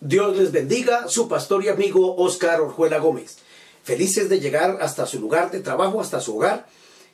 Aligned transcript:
Dios 0.00 0.36
les 0.36 0.52
bendiga, 0.52 1.08
su 1.08 1.26
pastor 1.26 1.64
y 1.64 1.68
amigo 1.68 2.16
Oscar 2.16 2.60
Orjuela 2.60 2.98
Gómez. 2.98 3.38
Felices 3.82 4.28
de 4.28 4.40
llegar 4.40 4.78
hasta 4.82 5.06
su 5.06 5.18
lugar 5.20 5.50
de 5.50 5.60
trabajo, 5.60 6.00
hasta 6.00 6.20
su 6.20 6.36
hogar, 6.36 6.66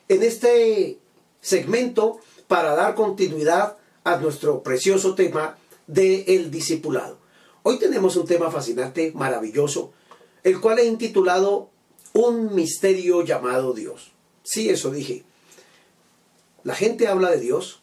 en 0.09 0.21
este 0.21 0.99
segmento 1.39 2.19
para 2.47 2.75
dar 2.75 2.95
continuidad 2.95 3.77
a 4.03 4.17
nuestro 4.17 4.63
precioso 4.63 5.15
tema 5.15 5.57
de 5.87 6.47
discipulado. 6.51 7.17
Hoy 7.63 7.79
tenemos 7.79 8.17
un 8.17 8.25
tema 8.25 8.51
fascinante, 8.51 9.13
maravilloso, 9.15 9.93
el 10.43 10.59
cual 10.59 10.79
he 10.79 10.85
intitulado 10.85 11.69
Un 12.11 12.53
misterio 12.53 13.23
llamado 13.23 13.73
Dios. 13.73 14.11
Sí, 14.43 14.69
eso 14.69 14.91
dije. 14.91 15.23
La 16.63 16.75
gente 16.75 17.07
habla 17.07 17.31
de 17.31 17.39
Dios, 17.39 17.81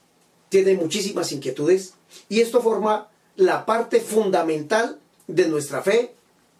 tiene 0.50 0.74
muchísimas 0.74 1.32
inquietudes 1.32 1.94
y 2.28 2.40
esto 2.40 2.60
forma 2.60 3.08
la 3.40 3.64
parte 3.64 4.00
fundamental 4.00 4.98
de 5.26 5.48
nuestra 5.48 5.80
fe, 5.82 6.12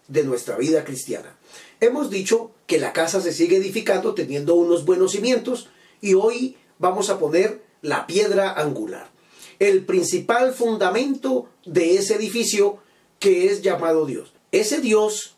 de 0.07 0.23
nuestra 0.23 0.57
vida 0.57 0.83
cristiana. 0.83 1.37
Hemos 1.79 2.09
dicho 2.09 2.49
que 2.65 2.79
la 2.79 2.91
casa 2.91 3.21
se 3.21 3.33
sigue 3.33 3.57
edificando 3.57 4.15
teniendo 4.15 4.55
unos 4.55 4.83
buenos 4.83 5.11
cimientos 5.11 5.69
y 6.01 6.15
hoy 6.15 6.57
vamos 6.79 7.11
a 7.11 7.19
poner 7.19 7.61
la 7.83 8.07
piedra 8.07 8.53
angular, 8.53 9.11
el 9.59 9.85
principal 9.85 10.55
fundamento 10.55 11.49
de 11.65 11.97
ese 11.97 12.15
edificio 12.15 12.79
que 13.19 13.51
es 13.51 13.61
llamado 13.61 14.07
Dios. 14.07 14.33
Ese 14.51 14.81
Dios 14.81 15.35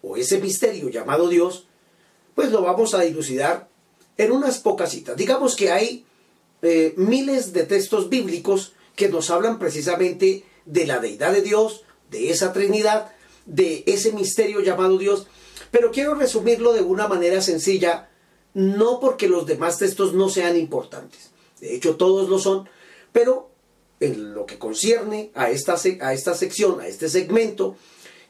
o 0.00 0.16
ese 0.16 0.40
misterio 0.40 0.88
llamado 0.88 1.28
Dios, 1.28 1.66
pues 2.34 2.50
lo 2.50 2.62
vamos 2.62 2.94
a 2.94 3.02
dilucidar 3.02 3.68
en 4.16 4.32
unas 4.32 4.58
pocas 4.58 4.90
citas. 4.90 5.18
Digamos 5.18 5.54
que 5.54 5.70
hay 5.70 6.06
eh, 6.62 6.94
miles 6.96 7.52
de 7.52 7.66
textos 7.66 8.08
bíblicos 8.08 8.72
que 8.96 9.10
nos 9.10 9.28
hablan 9.28 9.58
precisamente 9.58 10.44
de 10.68 10.86
la 10.86 10.98
deidad 10.98 11.32
de 11.32 11.42
Dios, 11.42 11.82
de 12.10 12.30
esa 12.30 12.52
Trinidad, 12.52 13.10
de 13.46 13.82
ese 13.86 14.12
misterio 14.12 14.60
llamado 14.60 14.98
Dios. 14.98 15.26
Pero 15.70 15.90
quiero 15.90 16.14
resumirlo 16.14 16.72
de 16.72 16.82
una 16.82 17.08
manera 17.08 17.40
sencilla, 17.40 18.08
no 18.54 19.00
porque 19.00 19.28
los 19.28 19.46
demás 19.46 19.78
textos 19.78 20.14
no 20.14 20.28
sean 20.28 20.56
importantes. 20.56 21.30
De 21.60 21.74
hecho, 21.74 21.96
todos 21.96 22.28
lo 22.28 22.38
son, 22.38 22.68
pero 23.12 23.50
en 24.00 24.34
lo 24.34 24.46
que 24.46 24.58
concierne 24.58 25.30
a 25.34 25.50
esta, 25.50 25.76
a 26.00 26.12
esta 26.12 26.34
sección, 26.34 26.80
a 26.80 26.86
este 26.86 27.08
segmento, 27.08 27.76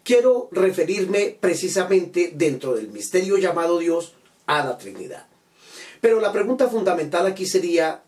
quiero 0.03 0.49
referirme 0.53 1.37
precisamente 1.39 2.33
dentro 2.35 2.75
del 2.75 2.89
misterio 2.89 3.37
llamado 3.37 3.79
Dios 3.79 4.15
a 4.47 4.65
la 4.65 4.79
Trinidad. 4.79 5.27
Pero 6.01 6.21
la 6.21 6.33
pregunta 6.33 6.69
fundamental 6.69 7.27
aquí 7.27 7.47
sería, 7.47 8.03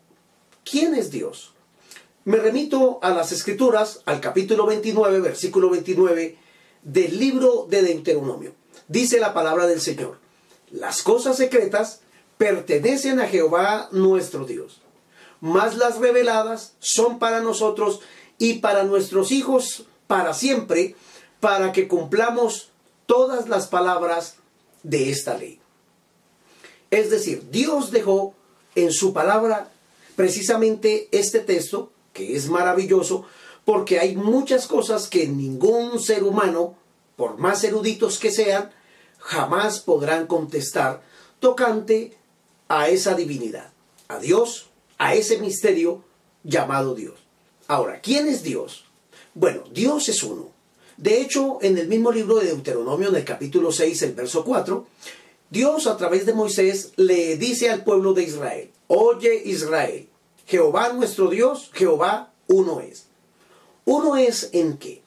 ¿quién 0.63 0.95
es 0.95 1.11
Dios? 1.11 1.53
Me 2.23 2.37
remito 2.37 2.99
a 3.01 3.09
las 3.09 3.31
escrituras, 3.31 4.01
al 4.05 4.21
capítulo 4.21 4.67
29, 4.67 5.21
versículo 5.21 5.71
29 5.71 6.37
del 6.83 7.17
libro 7.17 7.65
de 7.67 7.81
Deuteronomio. 7.81 8.53
Dice 8.87 9.19
la 9.19 9.33
palabra 9.33 9.65
del 9.65 9.81
Señor, 9.81 10.19
las 10.69 11.01
cosas 11.01 11.37
secretas 11.37 12.01
pertenecen 12.37 13.19
a 13.19 13.27
Jehová 13.27 13.89
nuestro 13.91 14.45
Dios, 14.45 14.81
mas 15.39 15.77
las 15.77 15.97
reveladas 15.97 16.73
son 16.77 17.17
para 17.17 17.39
nosotros 17.41 18.01
y 18.37 18.59
para 18.59 18.83
nuestros 18.83 19.31
hijos 19.31 19.85
para 20.05 20.35
siempre, 20.35 20.95
para 21.39 21.71
que 21.71 21.87
cumplamos 21.87 22.69
todas 23.07 23.49
las 23.49 23.65
palabras 23.65 24.35
de 24.83 25.09
esta 25.09 25.35
ley. 25.35 25.59
Es 26.91 27.09
decir, 27.09 27.49
Dios 27.49 27.89
dejó 27.89 28.35
en 28.75 28.91
su 28.91 29.11
palabra 29.11 29.71
precisamente 30.15 31.09
este 31.11 31.39
texto 31.39 31.91
que 32.13 32.35
es 32.35 32.49
maravilloso 32.49 33.25
porque 33.65 33.99
hay 33.99 34.15
muchas 34.15 34.67
cosas 34.67 35.07
que 35.07 35.27
ningún 35.27 35.99
ser 35.99 36.23
humano, 36.23 36.75
por 37.15 37.37
más 37.37 37.63
eruditos 37.63 38.19
que 38.19 38.31
sean, 38.31 38.71
jamás 39.19 39.79
podrán 39.79 40.27
contestar 40.27 41.01
tocante 41.39 42.17
a 42.67 42.89
esa 42.89 43.13
divinidad, 43.13 43.71
a 44.07 44.19
Dios, 44.19 44.69
a 44.97 45.13
ese 45.15 45.39
misterio 45.39 46.03
llamado 46.43 46.95
Dios. 46.95 47.15
Ahora, 47.67 48.01
¿quién 48.01 48.27
es 48.27 48.43
Dios? 48.43 48.85
Bueno, 49.33 49.63
Dios 49.71 50.09
es 50.09 50.23
uno. 50.23 50.49
De 50.97 51.21
hecho, 51.21 51.59
en 51.61 51.77
el 51.77 51.87
mismo 51.87 52.11
libro 52.11 52.35
de 52.35 52.47
Deuteronomio, 52.47 53.09
en 53.09 53.15
el 53.15 53.25
capítulo 53.25 53.71
6, 53.71 54.01
el 54.03 54.13
verso 54.13 54.43
4, 54.43 54.85
Dios 55.49 55.87
a 55.87 55.97
través 55.97 56.25
de 56.25 56.33
Moisés 56.33 56.93
le 56.95 57.37
dice 57.37 57.69
al 57.69 57.83
pueblo 57.83 58.13
de 58.13 58.23
Israel, 58.23 58.71
oye 58.87 59.41
Israel, 59.45 60.07
Jehová 60.51 60.91
nuestro 60.91 61.29
Dios, 61.29 61.71
Jehová 61.73 62.33
uno 62.47 62.81
es. 62.81 63.05
Uno 63.85 64.17
es 64.17 64.49
en 64.51 64.77
qué? 64.77 65.01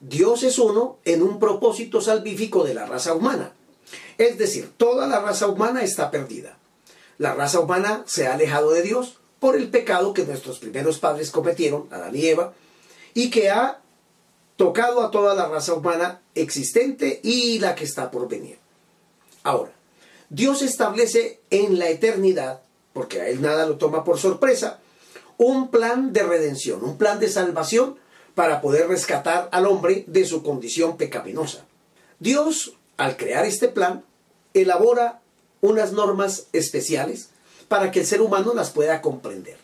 Dios 0.00 0.42
es 0.42 0.58
uno 0.58 0.98
en 1.04 1.22
un 1.22 1.38
propósito 1.38 2.00
salvífico 2.00 2.64
de 2.64 2.74
la 2.74 2.86
raza 2.86 3.14
humana. 3.14 3.52
Es 4.18 4.36
decir, 4.36 4.72
toda 4.76 5.06
la 5.06 5.20
raza 5.20 5.46
humana 5.46 5.82
está 5.84 6.10
perdida. 6.10 6.58
La 7.18 7.34
raza 7.34 7.60
humana 7.60 8.02
se 8.06 8.26
ha 8.26 8.34
alejado 8.34 8.72
de 8.72 8.82
Dios 8.82 9.20
por 9.38 9.54
el 9.54 9.68
pecado 9.68 10.12
que 10.12 10.24
nuestros 10.24 10.58
primeros 10.58 10.98
padres 10.98 11.30
cometieron, 11.30 11.86
Adán 11.92 12.16
y 12.16 12.26
Eva, 12.26 12.52
y 13.14 13.30
que 13.30 13.50
ha 13.50 13.80
tocado 14.56 15.02
a 15.02 15.12
toda 15.12 15.36
la 15.36 15.46
raza 15.46 15.72
humana 15.74 16.20
existente 16.34 17.20
y 17.22 17.60
la 17.60 17.76
que 17.76 17.84
está 17.84 18.10
por 18.10 18.28
venir. 18.28 18.58
Ahora, 19.44 19.70
Dios 20.30 20.62
establece 20.62 21.42
en 21.50 21.78
la 21.78 21.90
eternidad 21.90 22.65
porque 22.96 23.20
a 23.20 23.28
él 23.28 23.42
nada 23.42 23.66
lo 23.66 23.76
toma 23.76 24.04
por 24.04 24.18
sorpresa, 24.18 24.80
un 25.36 25.68
plan 25.70 26.14
de 26.14 26.22
redención, 26.22 26.82
un 26.82 26.96
plan 26.96 27.20
de 27.20 27.28
salvación 27.28 27.96
para 28.34 28.62
poder 28.62 28.88
rescatar 28.88 29.50
al 29.52 29.66
hombre 29.66 30.04
de 30.06 30.24
su 30.24 30.42
condición 30.42 30.96
pecaminosa. 30.96 31.66
Dios, 32.20 32.72
al 32.96 33.18
crear 33.18 33.44
este 33.44 33.68
plan, 33.68 34.02
elabora 34.54 35.20
unas 35.60 35.92
normas 35.92 36.46
especiales 36.54 37.28
para 37.68 37.90
que 37.90 38.00
el 38.00 38.06
ser 38.06 38.22
humano 38.22 38.54
las 38.54 38.70
pueda 38.70 39.02
comprender. 39.02 39.58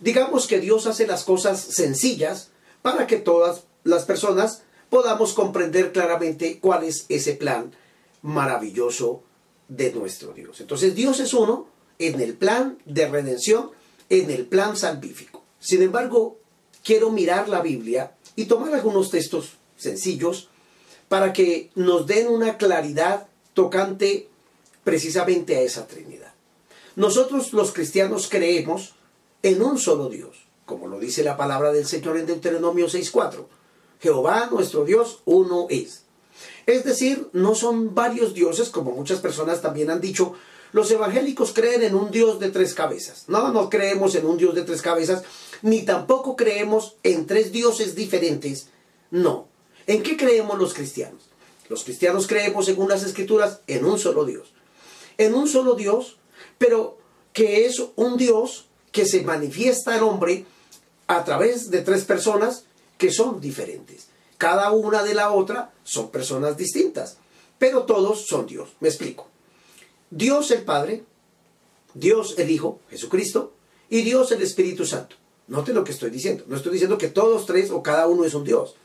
Digamos 0.00 0.46
que 0.46 0.60
Dios 0.60 0.86
hace 0.86 1.06
las 1.06 1.24
cosas 1.24 1.58
sencillas 1.60 2.50
para 2.82 3.06
que 3.06 3.16
todas 3.16 3.62
las 3.84 4.04
personas 4.04 4.64
podamos 4.90 5.32
comprender 5.32 5.92
claramente 5.92 6.58
cuál 6.60 6.84
es 6.84 7.06
ese 7.08 7.32
plan 7.32 7.72
maravilloso 8.20 9.22
de 9.68 9.94
nuestro 9.94 10.34
Dios. 10.34 10.60
Entonces 10.60 10.94
Dios 10.94 11.20
es 11.20 11.32
uno, 11.32 11.79
en 12.00 12.20
el 12.20 12.34
plan 12.34 12.78
de 12.86 13.06
redención, 13.06 13.70
en 14.08 14.30
el 14.30 14.46
plan 14.46 14.76
salvífico. 14.76 15.44
Sin 15.60 15.82
embargo, 15.82 16.38
quiero 16.82 17.10
mirar 17.10 17.48
la 17.48 17.60
Biblia 17.60 18.14
y 18.34 18.46
tomar 18.46 18.74
algunos 18.74 19.10
textos 19.10 19.52
sencillos 19.76 20.48
para 21.08 21.32
que 21.32 21.70
nos 21.74 22.06
den 22.06 22.28
una 22.28 22.56
claridad 22.56 23.28
tocante 23.52 24.28
precisamente 24.82 25.56
a 25.56 25.60
esa 25.60 25.86
Trinidad. 25.86 26.32
Nosotros 26.96 27.52
los 27.52 27.72
cristianos 27.72 28.28
creemos 28.30 28.94
en 29.42 29.62
un 29.62 29.78
solo 29.78 30.08
Dios, 30.08 30.46
como 30.64 30.88
lo 30.88 30.98
dice 30.98 31.22
la 31.22 31.36
palabra 31.36 31.70
del 31.72 31.86
Señor 31.86 32.16
en 32.16 32.26
Deuteronomio 32.26 32.86
6.4. 32.86 33.44
Jehová 34.00 34.48
nuestro 34.50 34.84
Dios 34.86 35.20
uno 35.26 35.66
es. 35.68 36.04
Es 36.64 36.84
decir, 36.84 37.28
no 37.32 37.54
son 37.54 37.94
varios 37.94 38.32
dioses, 38.32 38.70
como 38.70 38.92
muchas 38.92 39.20
personas 39.20 39.60
también 39.60 39.90
han 39.90 40.00
dicho, 40.00 40.34
los 40.72 40.90
evangélicos 40.90 41.52
creen 41.52 41.82
en 41.82 41.94
un 41.94 42.10
Dios 42.10 42.38
de 42.38 42.50
tres 42.50 42.74
cabezas. 42.74 43.24
No, 43.28 43.52
no 43.52 43.68
creemos 43.68 44.14
en 44.14 44.26
un 44.26 44.36
Dios 44.36 44.54
de 44.54 44.62
tres 44.62 44.82
cabezas, 44.82 45.22
ni 45.62 45.82
tampoco 45.82 46.36
creemos 46.36 46.96
en 47.02 47.26
tres 47.26 47.52
dioses 47.52 47.94
diferentes. 47.94 48.68
No. 49.10 49.48
¿En 49.86 50.02
qué 50.02 50.16
creemos 50.16 50.58
los 50.58 50.74
cristianos? 50.74 51.22
Los 51.68 51.84
cristianos 51.84 52.26
creemos, 52.26 52.66
según 52.66 52.88
las 52.88 53.02
escrituras, 53.02 53.60
en 53.66 53.84
un 53.84 53.98
solo 53.98 54.24
Dios. 54.24 54.52
En 55.18 55.34
un 55.34 55.48
solo 55.48 55.74
Dios, 55.74 56.18
pero 56.58 56.98
que 57.32 57.66
es 57.66 57.82
un 57.96 58.16
Dios 58.16 58.66
que 58.92 59.06
se 59.06 59.22
manifiesta 59.22 59.94
al 59.94 60.02
hombre 60.02 60.46
a 61.06 61.24
través 61.24 61.70
de 61.70 61.82
tres 61.82 62.04
personas 62.04 62.64
que 62.98 63.10
son 63.10 63.40
diferentes. 63.40 64.08
Cada 64.38 64.70
una 64.70 65.02
de 65.02 65.14
la 65.14 65.32
otra 65.32 65.72
son 65.84 66.10
personas 66.10 66.56
distintas, 66.56 67.18
pero 67.58 67.82
todos 67.82 68.26
son 68.26 68.46
Dios. 68.46 68.70
Me 68.80 68.88
explico. 68.88 69.29
Dios 70.10 70.50
el 70.50 70.62
Padre, 70.62 71.04
Dios 71.94 72.34
el 72.38 72.50
Hijo, 72.50 72.80
Jesucristo, 72.90 73.52
y 73.88 74.02
Dios 74.02 74.30
el 74.32 74.42
Espíritu 74.42 74.84
Santo. 74.84 75.16
Note 75.48 75.72
lo 75.72 75.82
que 75.82 75.92
estoy 75.92 76.10
diciendo. 76.10 76.44
No 76.46 76.56
estoy 76.56 76.72
diciendo 76.72 76.98
que 76.98 77.08
todos 77.08 77.46
tres 77.46 77.70
o 77.70 77.82
cada 77.82 78.06
uno 78.06 78.24
es 78.24 78.34
un 78.34 78.44
Dios. 78.44 78.76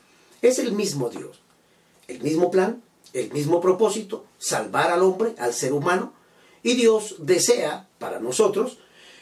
Es 0.42 0.58
el 0.58 0.72
mismo 0.72 1.10
Dios. 1.10 1.40
El 2.08 2.20
mismo 2.22 2.50
plan, 2.50 2.82
el 3.12 3.32
mismo 3.32 3.60
propósito, 3.60 4.24
salvar 4.38 4.90
al 4.90 5.02
hombre, 5.02 5.34
al 5.38 5.54
ser 5.54 5.72
humano, 5.72 6.12
y 6.62 6.74
Dios 6.74 7.16
desea 7.18 7.88
para 7.98 8.18
nosotros 8.18 8.78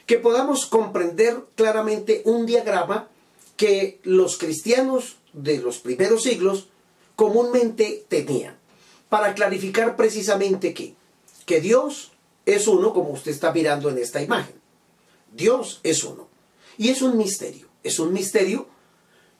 que 0.06 0.19
podamos 0.19 0.67
comprender 0.67 1.45
claramente 1.55 2.23
un 2.25 2.47
diagrama 2.47 3.09
que 3.56 4.01
los 4.03 4.39
cristianos 4.39 5.17
de 5.33 5.59
los 5.59 5.79
primeros 5.79 6.23
siglos 6.23 6.69
comúnmente 7.17 8.05
tenían, 8.09 8.56
para 9.09 9.35
clarificar 9.35 9.97
precisamente 9.97 10.75
que, 10.75 10.95
que 11.46 11.61
Dios 11.61 12.12
es 12.46 12.69
uno, 12.69 12.93
como 12.93 13.11
usted 13.11 13.31
está 13.31 13.52
mirando 13.52 13.88
en 13.91 13.99
esta 13.99 14.23
imagen. 14.23 14.55
Dios 15.32 15.81
es 15.82 16.05
uno. 16.05 16.29
Y 16.76 16.88
es 16.91 17.02
un 17.02 17.17
misterio, 17.17 17.69
es 17.82 17.99
un 17.99 18.12
misterio 18.12 18.67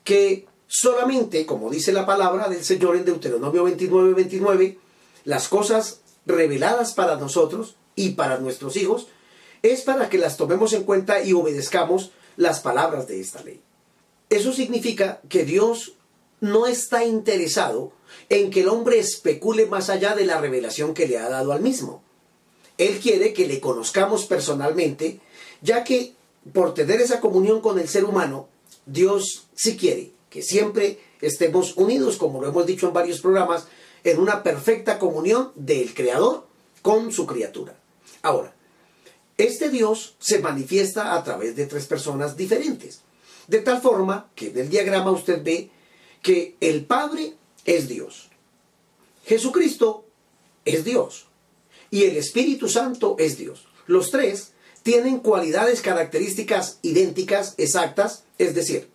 que 0.05 0.47
solamente, 0.67 1.47
como 1.47 1.71
dice 1.71 1.93
la 1.93 2.07
palabra 2.07 2.49
del 2.49 2.65
Señor 2.65 2.97
en 2.97 3.05
Deuteronomio 3.05 3.65
29, 3.65 4.15
29, 4.15 4.79
las 5.25 5.49
cosas 5.49 6.01
reveladas 6.27 6.93
para 6.93 7.17
nosotros 7.17 7.77
y 7.97 8.11
para 8.11 8.39
nuestros 8.39 8.77
hijos, 8.77 9.09
es 9.63 9.83
para 9.83 10.09
que 10.09 10.19
las 10.19 10.37
tomemos 10.37 10.73
en 10.73 10.85
cuenta 10.85 11.23
y 11.23 11.33
obedezcamos 11.33 12.11
las 12.37 12.61
palabras 12.61 13.07
de 13.07 13.21
esta 13.21 13.43
ley. 13.43 13.61
Eso 14.31 14.53
significa 14.53 15.21
que 15.29 15.45
Dios 15.45 15.95
no 16.45 16.67
está 16.67 17.05
interesado 17.05 17.93
en 18.29 18.51
que 18.51 18.61
el 18.61 18.69
hombre 18.69 18.99
especule 18.99 19.67
más 19.67 19.91
allá 19.91 20.15
de 20.15 20.27
la 20.27 20.41
revelación 20.41 20.95
que 20.95 21.09
le 21.09 21.19
ha 21.19 21.29
dado 21.29 21.53
al 21.53 21.63
mismo. 21.63 22.03
Él 22.77 23.01
quiere 23.01 23.33
que 23.33 23.47
le 23.47 23.61
conozcamos 23.61 24.27
personalmente, 24.27 25.21
ya 25.63 25.85
que 25.85 26.15
por 26.53 26.75
tener 26.75 27.01
esa 27.01 27.21
comunión 27.21 27.61
con 27.61 27.79
el 27.79 27.89
ser 27.89 28.05
humano, 28.05 28.49
Dios 28.87 29.47
sí 29.55 29.77
quiere 29.77 30.13
que 30.29 30.43
siempre 30.43 30.99
estemos 31.21 31.77
unidos, 31.77 32.17
como 32.17 32.41
lo 32.41 32.49
hemos 32.49 32.67
dicho 32.67 32.89
en 32.89 32.93
varios 32.93 33.21
programas, 33.21 33.67
en 34.03 34.19
una 34.19 34.43
perfecta 34.43 34.99
comunión 34.99 35.53
del 35.55 35.95
Creador 35.95 36.47
con 36.83 37.13
su 37.13 37.25
criatura. 37.25 37.75
Ahora, 38.21 38.55
este 39.39 39.71
Dios 39.71 40.17
se 40.19 40.41
manifiesta 40.41 41.15
a 41.15 41.25
través 41.25 41.57
de 41.57 41.67
tres 41.67 41.87
personas 41.87 42.37
diferentes. 42.37 43.01
De 43.47 43.61
tal 43.61 43.81
forma 43.81 44.31
que 44.35 44.49
en 44.49 44.59
el 44.59 44.69
diagrama 44.69 45.11
usted 45.11 45.43
ve 45.43 45.71
que 46.25 46.57
el 46.61 46.87
Padre 46.87 47.35
es 47.67 47.87
Dios. 47.87 48.31
Jesucristo 49.27 50.07
es 50.65 50.83
Dios. 50.85 51.27
Y 51.91 52.05
el 52.05 52.17
Espíritu 52.17 52.69
Santo 52.69 53.15
es 53.19 53.37
Dios. 53.37 53.69
Los 53.87 54.11
tres 54.11 54.53
tienen 54.83 55.19
cualidades 55.19 55.83
características 55.83 56.79
idénticas, 56.81 57.55
exactas, 57.59 58.25
es 58.39 58.55
decir, 58.55 58.89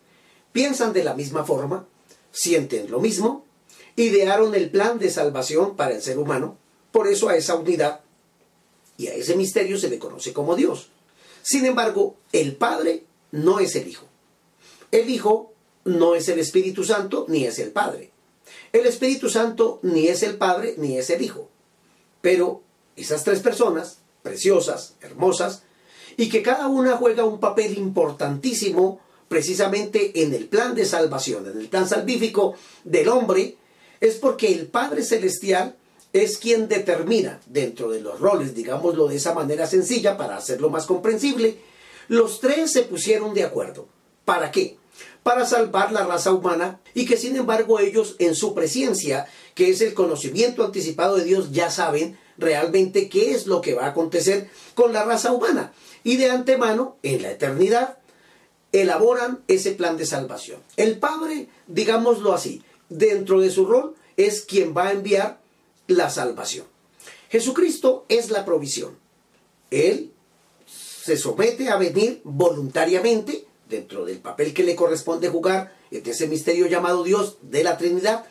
piensan 0.50 0.92
de 0.92 1.04
la 1.04 1.14
misma 1.14 1.44
forma, 1.44 1.86
sienten 2.32 2.90
lo 2.90 2.98
mismo, 2.98 3.46
idearon 3.94 4.54
el 4.56 4.68
plan 4.68 4.98
de 4.98 5.08
salvación 5.08 5.76
para 5.76 5.94
el 5.94 6.02
ser 6.02 6.18
humano, 6.18 6.58
por 6.90 7.06
eso 7.06 7.28
a 7.28 7.36
esa 7.36 7.54
unidad 7.54 8.00
y 8.96 9.06
a 9.06 9.14
ese 9.14 9.36
misterio 9.36 9.78
se 9.78 9.88
le 9.88 10.00
conoce 10.00 10.32
como 10.32 10.56
Dios. 10.56 10.88
Sin 11.42 11.64
embargo, 11.64 12.16
el 12.32 12.56
Padre 12.56 13.04
no 13.30 13.60
es 13.60 13.76
el 13.76 13.86
Hijo. 13.86 14.06
El 14.90 15.08
Hijo 15.08 15.49
no 15.84 16.14
es 16.14 16.28
el 16.28 16.38
Espíritu 16.38 16.84
Santo 16.84 17.26
ni 17.28 17.44
es 17.44 17.58
el 17.58 17.70
Padre. 17.70 18.10
El 18.72 18.86
Espíritu 18.86 19.28
Santo 19.28 19.80
ni 19.82 20.08
es 20.08 20.22
el 20.22 20.36
Padre 20.36 20.74
ni 20.78 20.98
es 20.98 21.10
el 21.10 21.22
Hijo. 21.22 21.48
Pero 22.20 22.62
esas 22.96 23.24
tres 23.24 23.40
personas, 23.40 23.98
preciosas, 24.22 24.94
hermosas, 25.00 25.62
y 26.16 26.28
que 26.28 26.42
cada 26.42 26.66
una 26.66 26.96
juega 26.96 27.24
un 27.24 27.40
papel 27.40 27.78
importantísimo 27.78 29.00
precisamente 29.28 30.22
en 30.22 30.34
el 30.34 30.48
plan 30.48 30.74
de 30.74 30.84
salvación, 30.84 31.46
en 31.46 31.58
el 31.58 31.68
plan 31.68 31.88
salvífico 31.88 32.54
del 32.84 33.08
hombre, 33.08 33.56
es 34.00 34.16
porque 34.16 34.52
el 34.52 34.66
Padre 34.66 35.04
Celestial 35.04 35.76
es 36.12 36.38
quien 36.38 36.68
determina 36.68 37.40
dentro 37.46 37.90
de 37.90 38.00
los 38.00 38.18
roles, 38.18 38.54
digámoslo 38.54 39.06
de 39.06 39.16
esa 39.16 39.32
manera 39.32 39.66
sencilla 39.66 40.16
para 40.16 40.36
hacerlo 40.36 40.68
más 40.68 40.86
comprensible, 40.86 41.58
los 42.08 42.40
tres 42.40 42.72
se 42.72 42.82
pusieron 42.82 43.32
de 43.34 43.44
acuerdo. 43.44 43.86
¿Para 44.24 44.50
qué? 44.50 44.79
Para 45.22 45.46
salvar 45.46 45.92
la 45.92 46.06
raza 46.06 46.32
humana 46.32 46.80
y 46.94 47.06
que 47.06 47.16
sin 47.16 47.36
embargo 47.36 47.78
ellos 47.78 48.16
en 48.18 48.34
su 48.34 48.54
presencia, 48.54 49.26
que 49.54 49.70
es 49.70 49.80
el 49.80 49.94
conocimiento 49.94 50.64
anticipado 50.64 51.16
de 51.16 51.24
Dios, 51.24 51.52
ya 51.52 51.70
saben 51.70 52.18
realmente 52.38 53.08
qué 53.08 53.32
es 53.32 53.46
lo 53.46 53.60
que 53.60 53.74
va 53.74 53.84
a 53.84 53.90
acontecer 53.90 54.50
con 54.74 54.92
la 54.92 55.04
raza 55.04 55.32
humana. 55.32 55.72
Y 56.04 56.16
de 56.16 56.30
antemano, 56.30 56.96
en 57.02 57.22
la 57.22 57.30
eternidad, 57.32 57.98
elaboran 58.72 59.40
ese 59.48 59.72
plan 59.72 59.96
de 59.96 60.06
salvación. 60.06 60.60
El 60.76 60.98
Padre, 60.98 61.48
digámoslo 61.66 62.32
así, 62.32 62.62
dentro 62.88 63.40
de 63.40 63.50
su 63.50 63.66
rol, 63.66 63.94
es 64.16 64.42
quien 64.42 64.74
va 64.76 64.88
a 64.88 64.92
enviar 64.92 65.40
la 65.86 66.10
salvación. 66.10 66.66
Jesucristo 67.30 68.04
es 68.08 68.30
la 68.30 68.44
provisión. 68.44 68.98
Él 69.70 70.12
se 70.66 71.16
somete 71.16 71.68
a 71.68 71.76
venir 71.76 72.20
voluntariamente 72.24 73.46
dentro 73.70 74.04
del 74.04 74.18
papel 74.18 74.52
que 74.52 74.64
le 74.64 74.76
corresponde 74.76 75.28
jugar 75.28 75.74
en 75.90 76.02
ese 76.04 76.26
misterio 76.26 76.66
llamado 76.66 77.02
Dios 77.02 77.38
de 77.42 77.64
la 77.64 77.78
Trinidad. 77.78 78.26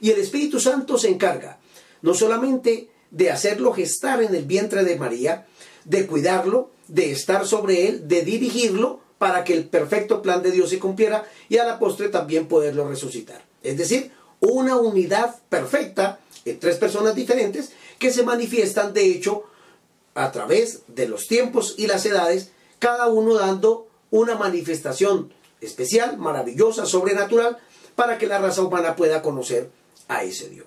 Y 0.00 0.10
el 0.10 0.20
Espíritu 0.20 0.60
Santo 0.60 0.96
se 0.96 1.08
encarga 1.08 1.58
no 2.02 2.14
solamente 2.14 2.88
de 3.10 3.30
hacerlo 3.30 3.72
gestar 3.72 4.22
en 4.22 4.34
el 4.34 4.44
vientre 4.44 4.84
de 4.84 4.96
María, 4.96 5.46
de 5.84 6.06
cuidarlo, 6.06 6.70
de 6.88 7.12
estar 7.12 7.46
sobre 7.46 7.88
él, 7.88 8.08
de 8.08 8.22
dirigirlo 8.22 9.00
para 9.18 9.44
que 9.44 9.54
el 9.54 9.68
perfecto 9.68 10.22
plan 10.22 10.42
de 10.42 10.50
Dios 10.50 10.70
se 10.70 10.78
cumpliera 10.78 11.24
y 11.48 11.58
a 11.58 11.64
la 11.64 11.78
postre 11.78 12.08
también 12.08 12.46
poderlo 12.48 12.88
resucitar. 12.88 13.42
Es 13.62 13.76
decir, 13.78 14.12
una 14.40 14.76
unidad 14.76 15.36
perfecta 15.48 16.20
en 16.44 16.58
tres 16.60 16.76
personas 16.76 17.14
diferentes 17.14 17.72
que 17.98 18.12
se 18.12 18.22
manifiestan 18.22 18.92
de 18.92 19.06
hecho 19.06 19.44
a 20.14 20.30
través 20.32 20.82
de 20.88 21.08
los 21.08 21.26
tiempos 21.26 21.74
y 21.76 21.86
las 21.86 22.04
edades, 22.06 22.50
cada 22.78 23.08
uno 23.08 23.34
dando 23.34 23.85
una 24.10 24.36
manifestación 24.36 25.32
especial, 25.60 26.18
maravillosa, 26.18 26.86
sobrenatural, 26.86 27.58
para 27.94 28.18
que 28.18 28.26
la 28.26 28.38
raza 28.38 28.62
humana 28.62 28.96
pueda 28.96 29.22
conocer 29.22 29.70
a 30.08 30.22
ese 30.22 30.48
Dios. 30.48 30.66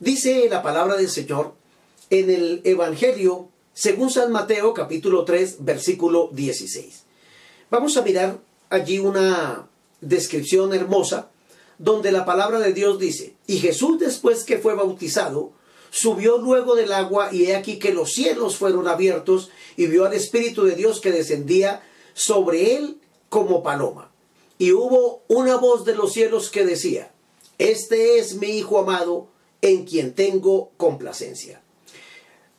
Dice 0.00 0.48
la 0.48 0.62
palabra 0.62 0.96
del 0.96 1.08
Señor 1.08 1.54
en 2.10 2.30
el 2.30 2.60
Evangelio 2.64 3.48
según 3.72 4.10
San 4.10 4.30
Mateo 4.30 4.72
capítulo 4.72 5.24
3 5.24 5.64
versículo 5.64 6.30
16. 6.32 7.02
Vamos 7.70 7.96
a 7.96 8.02
mirar 8.02 8.38
allí 8.70 8.98
una 8.98 9.68
descripción 10.00 10.72
hermosa 10.74 11.30
donde 11.78 12.12
la 12.12 12.24
palabra 12.24 12.60
de 12.60 12.72
Dios 12.72 13.00
dice, 13.00 13.34
y 13.48 13.58
Jesús 13.58 13.98
después 13.98 14.44
que 14.44 14.58
fue 14.58 14.74
bautizado, 14.74 15.52
subió 15.90 16.38
luego 16.38 16.76
del 16.76 16.92
agua 16.92 17.30
y 17.32 17.46
he 17.46 17.56
aquí 17.56 17.78
que 17.78 17.92
los 17.92 18.12
cielos 18.12 18.56
fueron 18.56 18.86
abiertos 18.88 19.50
y 19.76 19.86
vio 19.86 20.04
al 20.04 20.12
Espíritu 20.12 20.64
de 20.64 20.76
Dios 20.76 21.00
que 21.00 21.12
descendía 21.12 21.82
sobre 22.14 22.76
él 22.76 22.98
como 23.28 23.62
paloma. 23.62 24.10
Y 24.56 24.72
hubo 24.72 25.22
una 25.28 25.56
voz 25.56 25.84
de 25.84 25.94
los 25.94 26.12
cielos 26.12 26.50
que 26.50 26.64
decía, 26.64 27.12
Este 27.58 28.18
es 28.18 28.36
mi 28.36 28.46
Hijo 28.46 28.78
amado, 28.78 29.28
en 29.60 29.84
quien 29.84 30.14
tengo 30.14 30.70
complacencia. 30.76 31.60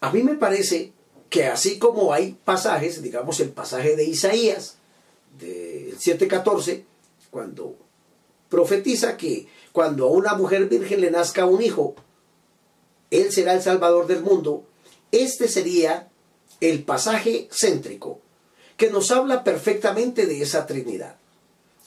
A 0.01 0.11
mí 0.11 0.21
me 0.21 0.35
parece 0.35 0.91
que 1.29 1.45
así 1.45 1.79
como 1.79 2.13
hay 2.13 2.37
pasajes, 2.43 3.01
digamos 3.01 3.39
el 3.39 3.49
pasaje 3.49 3.95
de 3.95 4.05
Isaías, 4.05 4.77
del 5.39 5.97
7.14, 5.97 6.83
cuando 7.31 7.75
profetiza 8.49 9.17
que 9.17 9.47
cuando 9.71 10.05
a 10.05 10.11
una 10.11 10.35
mujer 10.35 10.67
virgen 10.67 11.01
le 11.01 11.11
nazca 11.11 11.45
un 11.45 11.61
hijo, 11.61 11.95
él 13.11 13.31
será 13.31 13.53
el 13.53 13.61
salvador 13.61 14.07
del 14.07 14.21
mundo, 14.21 14.63
este 15.11 15.47
sería 15.47 16.09
el 16.61 16.83
pasaje 16.83 17.47
céntrico 17.51 18.19
que 18.77 18.89
nos 18.89 19.11
habla 19.11 19.43
perfectamente 19.43 20.25
de 20.25 20.41
esa 20.41 20.65
Trinidad, 20.65 21.15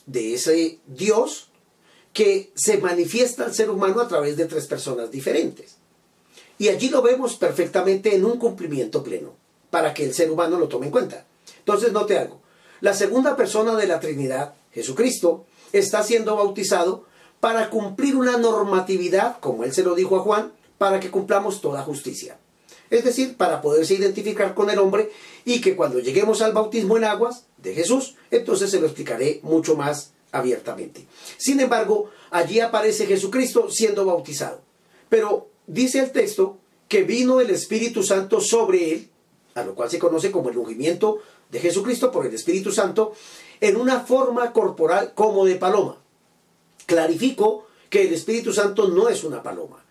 de 0.07 0.35
ese 0.35 0.79
Dios 0.87 1.49
que 2.13 2.51
se 2.55 2.79
manifiesta 2.79 3.45
al 3.45 3.55
ser 3.55 3.71
humano 3.71 4.01
a 4.01 4.09
través 4.09 4.37
de 4.37 4.47
tres 4.47 4.67
personas 4.67 5.11
diferentes. 5.11 5.77
Y 6.59 6.69
allí 6.69 6.89
lo 6.89 7.03
vemos 7.03 7.37
perfectamente 7.37 8.15
en 8.15 8.25
un 8.25 8.39
cumplimiento 8.39 9.05
pleno, 9.05 9.35
para 9.71 9.95
que 9.95 10.05
el 10.05 10.15
ser 10.15 10.31
humano 10.31 10.59
lo 10.59 10.69
tome 10.69 10.87
en 10.87 10.93
cuenta. 10.93 11.25
Entonces, 11.59 11.93
note 11.93 12.19
algo. 12.19 12.41
La 12.81 12.95
segunda 12.95 13.37
persona 13.37 13.77
de 13.77 13.87
la 13.87 14.01
Trinidad, 14.01 14.55
Jesucristo, 14.73 15.45
está 15.73 16.03
siendo 16.03 16.37
bautizado 16.37 17.05
para 17.41 17.71
cumplir 17.71 18.17
una 18.17 18.37
normatividad, 18.39 19.39
como 19.41 19.65
él 19.65 19.73
se 19.73 19.85
lo 19.85 19.95
dijo 19.95 20.17
a 20.17 20.21
Juan, 20.21 20.53
para 20.79 20.99
que 20.99 21.11
cumplamos 21.11 21.61
toda 21.61 21.83
justicia. 21.83 22.39
Es 22.91 23.05
decir, 23.05 23.37
para 23.37 23.61
poderse 23.61 23.95
identificar 23.95 24.55
con 24.55 24.71
el 24.71 24.79
hombre 24.79 25.11
y 25.45 25.61
que 25.61 25.77
cuando 25.77 26.01
lleguemos 26.01 26.41
al 26.41 26.53
bautismo 26.53 26.97
en 26.97 27.05
aguas 27.05 27.45
de 27.59 27.75
Jesús, 27.75 28.17
entonces 28.31 28.71
se 28.71 28.81
lo 28.81 28.87
explicaré 28.87 29.41
mucho 29.43 29.77
más 29.77 30.13
abiertamente. 30.33 31.07
Sin 31.37 31.61
embargo, 31.61 32.11
allí 32.31 32.61
aparece 32.61 33.07
Jesucristo 33.07 33.71
siendo 33.71 34.05
bautizado. 34.05 34.61
Pero 35.09 35.49
dice 35.67 36.01
el 36.01 36.13
texto 36.13 36.59
que 36.89 37.03
vino 37.03 37.41
el 37.41 37.51
Espíritu 37.51 38.03
Santo 38.03 38.41
sobre 38.41 38.93
él, 38.93 39.09
a 39.55 39.65
lo 39.65 39.75
cual 39.75 39.91
se 39.91 39.99
conoce 39.99 40.31
como 40.31 40.51
el 40.51 40.57
ungimiento 40.57 41.19
de 41.51 41.61
Jesucristo 41.61 42.11
por 42.11 42.27
el 42.27 42.35
Espíritu 42.35 42.73
Santo, 42.73 43.13
en 43.61 43.77
una 43.77 44.01
forma 44.01 44.53
corporal 44.53 45.13
como 45.15 45.45
de 45.45 45.57
paloma. 45.57 45.99
Clarifico 46.87 47.67
que 47.91 48.07
el 48.07 48.15
Espíritu 48.15 48.53
Santo 48.53 48.89
no 48.89 49.09
es 49.09 49.25
una 49.25 49.43
paloma. 49.43 49.85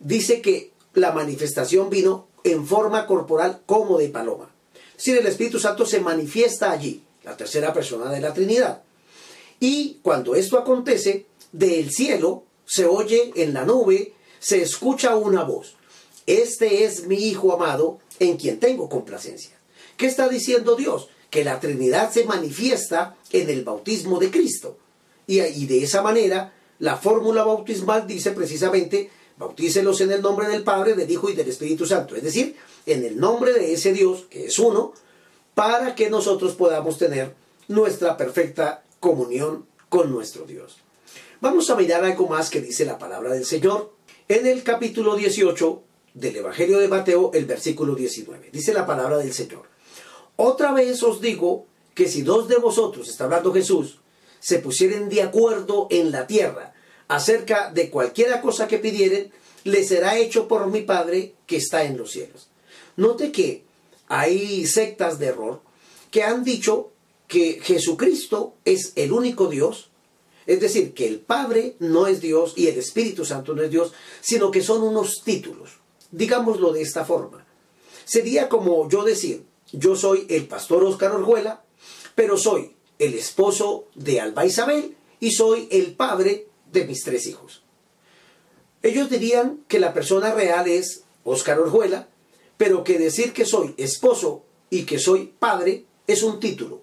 dice 0.00 0.40
que 0.40 0.72
la 0.94 1.12
manifestación 1.12 1.90
vino 1.90 2.27
en 2.44 2.66
forma 2.66 3.06
corporal 3.06 3.62
como 3.66 3.98
de 3.98 4.08
paloma. 4.08 4.50
Es 4.90 5.04
decir, 5.04 5.18
el 5.18 5.26
Espíritu 5.26 5.58
Santo 5.58 5.86
se 5.86 6.00
manifiesta 6.00 6.70
allí, 6.70 7.02
la 7.24 7.36
tercera 7.36 7.72
persona 7.72 8.10
de 8.10 8.20
la 8.20 8.32
Trinidad. 8.32 8.82
Y 9.60 9.98
cuando 10.02 10.34
esto 10.34 10.58
acontece, 10.58 11.26
del 11.52 11.90
cielo 11.90 12.44
se 12.64 12.86
oye 12.86 13.32
en 13.36 13.54
la 13.54 13.64
nube, 13.64 14.14
se 14.38 14.62
escucha 14.62 15.16
una 15.16 15.42
voz. 15.44 15.76
Este 16.26 16.84
es 16.84 17.06
mi 17.06 17.16
Hijo 17.16 17.52
amado, 17.52 17.98
en 18.18 18.36
quien 18.36 18.60
tengo 18.60 18.88
complacencia. 18.88 19.56
¿Qué 19.96 20.06
está 20.06 20.28
diciendo 20.28 20.76
Dios? 20.76 21.08
Que 21.30 21.44
la 21.44 21.60
Trinidad 21.60 22.10
se 22.12 22.24
manifiesta 22.24 23.16
en 23.32 23.50
el 23.50 23.64
bautismo 23.64 24.18
de 24.18 24.30
Cristo. 24.30 24.76
Y, 25.26 25.66
de 25.66 25.82
esa 25.82 26.02
manera, 26.02 26.54
la 26.78 26.96
fórmula 26.96 27.44
bautismal 27.44 28.06
dice 28.06 28.32
precisamente, 28.32 29.10
bautícelos 29.38 30.00
en 30.00 30.12
el 30.12 30.22
nombre 30.22 30.48
del 30.48 30.64
Padre, 30.64 30.94
del 30.94 31.10
Hijo 31.10 31.30
y 31.30 31.34
del 31.34 31.48
Espíritu 31.48 31.86
Santo. 31.86 32.16
Es 32.16 32.22
decir, 32.22 32.56
en 32.86 33.04
el 33.04 33.18
nombre 33.18 33.52
de 33.52 33.72
ese 33.72 33.92
Dios, 33.92 34.26
que 34.28 34.46
es 34.46 34.58
uno, 34.58 34.92
para 35.54 35.94
que 35.94 36.10
nosotros 36.10 36.54
podamos 36.54 36.98
tener 36.98 37.34
nuestra 37.68 38.16
perfecta 38.16 38.84
comunión 39.00 39.66
con 39.88 40.10
nuestro 40.10 40.44
Dios. 40.44 40.78
Vamos 41.40 41.70
a 41.70 41.76
mirar 41.76 42.04
algo 42.04 42.26
más 42.26 42.50
que 42.50 42.60
dice 42.60 42.84
la 42.84 42.98
palabra 42.98 43.32
del 43.32 43.44
Señor 43.44 43.92
en 44.26 44.46
el 44.46 44.62
capítulo 44.62 45.14
18 45.14 45.82
del 46.14 46.36
Evangelio 46.36 46.78
de 46.78 46.88
Mateo, 46.88 47.30
el 47.32 47.44
versículo 47.44 47.94
19. 47.94 48.50
Dice 48.52 48.72
la 48.72 48.86
palabra 48.86 49.18
del 49.18 49.32
Señor. 49.32 49.62
Otra 50.36 50.72
vez 50.72 51.02
os 51.02 51.20
digo 51.20 51.66
que 51.94 52.08
si 52.08 52.22
dos 52.22 52.48
de 52.48 52.56
vosotros, 52.56 53.08
está 53.08 53.24
hablando 53.24 53.52
Jesús, 53.52 54.00
se 54.40 54.58
pusieren 54.58 55.08
de 55.08 55.22
acuerdo 55.22 55.86
en 55.90 56.10
la 56.10 56.26
tierra 56.26 56.74
acerca 57.08 57.70
de 57.72 57.90
cualquiera 57.90 58.40
cosa 58.40 58.68
que 58.68 58.78
pidieren, 58.78 59.32
le 59.64 59.84
será 59.84 60.18
hecho 60.18 60.46
por 60.46 60.66
mi 60.68 60.82
Padre 60.82 61.34
que 61.46 61.56
está 61.56 61.84
en 61.84 61.96
los 61.96 62.12
cielos. 62.12 62.48
Note 62.96 63.32
que 63.32 63.64
hay 64.08 64.66
sectas 64.66 65.18
de 65.18 65.26
error 65.26 65.60
que 66.10 66.22
han 66.22 66.44
dicho 66.44 66.90
que 67.26 67.60
Jesucristo 67.62 68.54
es 68.64 68.92
el 68.96 69.12
único 69.12 69.48
Dios, 69.48 69.90
es 70.46 70.60
decir, 70.60 70.94
que 70.94 71.06
el 71.06 71.18
Padre 71.20 71.76
no 71.78 72.06
es 72.06 72.20
Dios 72.22 72.54
y 72.56 72.68
el 72.68 72.78
Espíritu 72.78 73.24
Santo 73.24 73.54
no 73.54 73.62
es 73.62 73.70
Dios, 73.70 73.92
sino 74.20 74.50
que 74.50 74.62
son 74.62 74.82
unos 74.82 75.22
títulos. 75.22 75.72
Digámoslo 76.10 76.72
de 76.72 76.80
esta 76.80 77.04
forma. 77.04 77.44
Sería 78.06 78.48
como 78.48 78.88
yo 78.88 79.04
decir, 79.04 79.44
yo 79.72 79.94
soy 79.94 80.26
el 80.30 80.46
pastor 80.46 80.82
Oscar 80.84 81.12
Orjuela, 81.12 81.62
pero 82.14 82.38
soy 82.38 82.74
el 82.98 83.14
esposo 83.14 83.84
de 83.94 84.20
Alba 84.20 84.46
Isabel 84.46 84.96
y 85.20 85.32
soy 85.32 85.68
el 85.70 85.94
padre 85.94 86.46
de 86.72 86.84
mis 86.84 87.02
tres 87.04 87.26
hijos. 87.26 87.62
Ellos 88.82 89.10
dirían 89.10 89.60
que 89.68 89.80
la 89.80 89.92
persona 89.92 90.32
real 90.32 90.68
es 90.68 91.02
Oscar 91.24 91.58
Orjuela, 91.58 92.08
pero 92.56 92.84
que 92.84 92.98
decir 92.98 93.32
que 93.32 93.44
soy 93.44 93.74
esposo 93.76 94.44
y 94.70 94.84
que 94.84 94.98
soy 94.98 95.32
padre 95.38 95.84
es 96.06 96.22
un 96.22 96.40
título. 96.40 96.82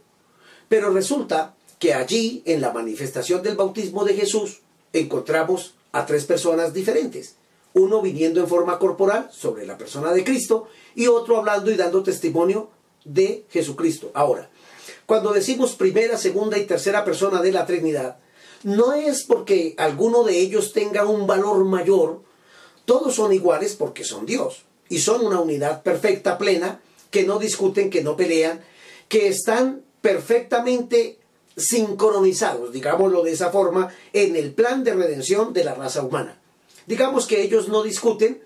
Pero 0.67 0.91
resulta 0.91 1.55
que 1.79 1.93
allí, 1.93 2.41
en 2.45 2.61
la 2.61 2.71
manifestación 2.71 3.43
del 3.43 3.55
bautismo 3.55 4.03
de 4.05 4.15
Jesús, 4.15 4.61
encontramos 4.93 5.75
a 5.91 6.05
tres 6.05 6.25
personas 6.25 6.73
diferentes. 6.73 7.35
Uno 7.73 8.01
viniendo 8.01 8.39
en 8.39 8.47
forma 8.47 8.79
corporal 8.79 9.29
sobre 9.31 9.65
la 9.65 9.77
persona 9.77 10.13
de 10.13 10.23
Cristo 10.23 10.67
y 10.95 11.07
otro 11.07 11.37
hablando 11.37 11.71
y 11.71 11.75
dando 11.75 12.03
testimonio 12.03 12.69
de 13.03 13.45
Jesucristo. 13.49 14.11
Ahora, 14.13 14.49
cuando 15.05 15.33
decimos 15.33 15.75
primera, 15.75 16.17
segunda 16.17 16.57
y 16.57 16.65
tercera 16.65 17.03
persona 17.03 17.41
de 17.41 17.51
la 17.51 17.65
Trinidad, 17.65 18.17
no 18.65 18.93
es 18.93 19.21
porque 19.21 19.75
alguno 19.77 20.23
de 20.23 20.39
ellos 20.39 20.73
tenga 20.73 21.05
un 21.05 21.27
valor 21.27 21.63
mayor, 21.65 22.23
todos 22.85 23.13
son 23.13 23.31
iguales 23.31 23.75
porque 23.75 24.03
son 24.03 24.25
Dios 24.25 24.63
y 24.89 24.97
son 24.97 25.23
una 25.23 25.39
unidad 25.39 25.83
perfecta, 25.83 26.39
plena, 26.39 26.81
que 27.11 27.25
no 27.25 27.37
discuten, 27.37 27.91
que 27.91 28.03
no 28.03 28.17
pelean, 28.17 28.63
que 29.07 29.27
están 29.27 29.83
perfectamente 30.01 31.19
sincronizados, 31.55 32.73
digámoslo 32.73 33.21
de 33.21 33.33
esa 33.33 33.51
forma, 33.51 33.93
en 34.13 34.35
el 34.35 34.51
plan 34.51 34.83
de 34.83 34.95
redención 34.95 35.53
de 35.53 35.63
la 35.63 35.75
raza 35.75 36.01
humana. 36.01 36.41
Digamos 36.87 37.27
que 37.27 37.43
ellos 37.43 37.67
no 37.67 37.83
discuten 37.83 38.41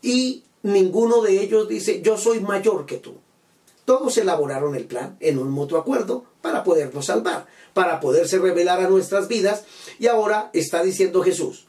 y 0.00 0.44
ninguno 0.62 1.22
de 1.22 1.40
ellos 1.40 1.68
dice 1.68 2.02
yo 2.02 2.16
soy 2.16 2.38
mayor 2.38 2.86
que 2.86 2.98
tú. 2.98 3.16
Todos 3.86 4.18
elaboraron 4.18 4.74
el 4.74 4.84
plan 4.84 5.16
en 5.20 5.38
un 5.38 5.48
mutuo 5.48 5.78
acuerdo 5.78 6.24
para 6.42 6.64
podernos 6.64 7.06
salvar, 7.06 7.46
para 7.72 8.00
poderse 8.00 8.38
revelar 8.38 8.80
a 8.80 8.88
nuestras 8.88 9.28
vidas. 9.28 9.62
Y 10.00 10.08
ahora 10.08 10.50
está 10.52 10.82
diciendo 10.82 11.22
Jesús, 11.22 11.68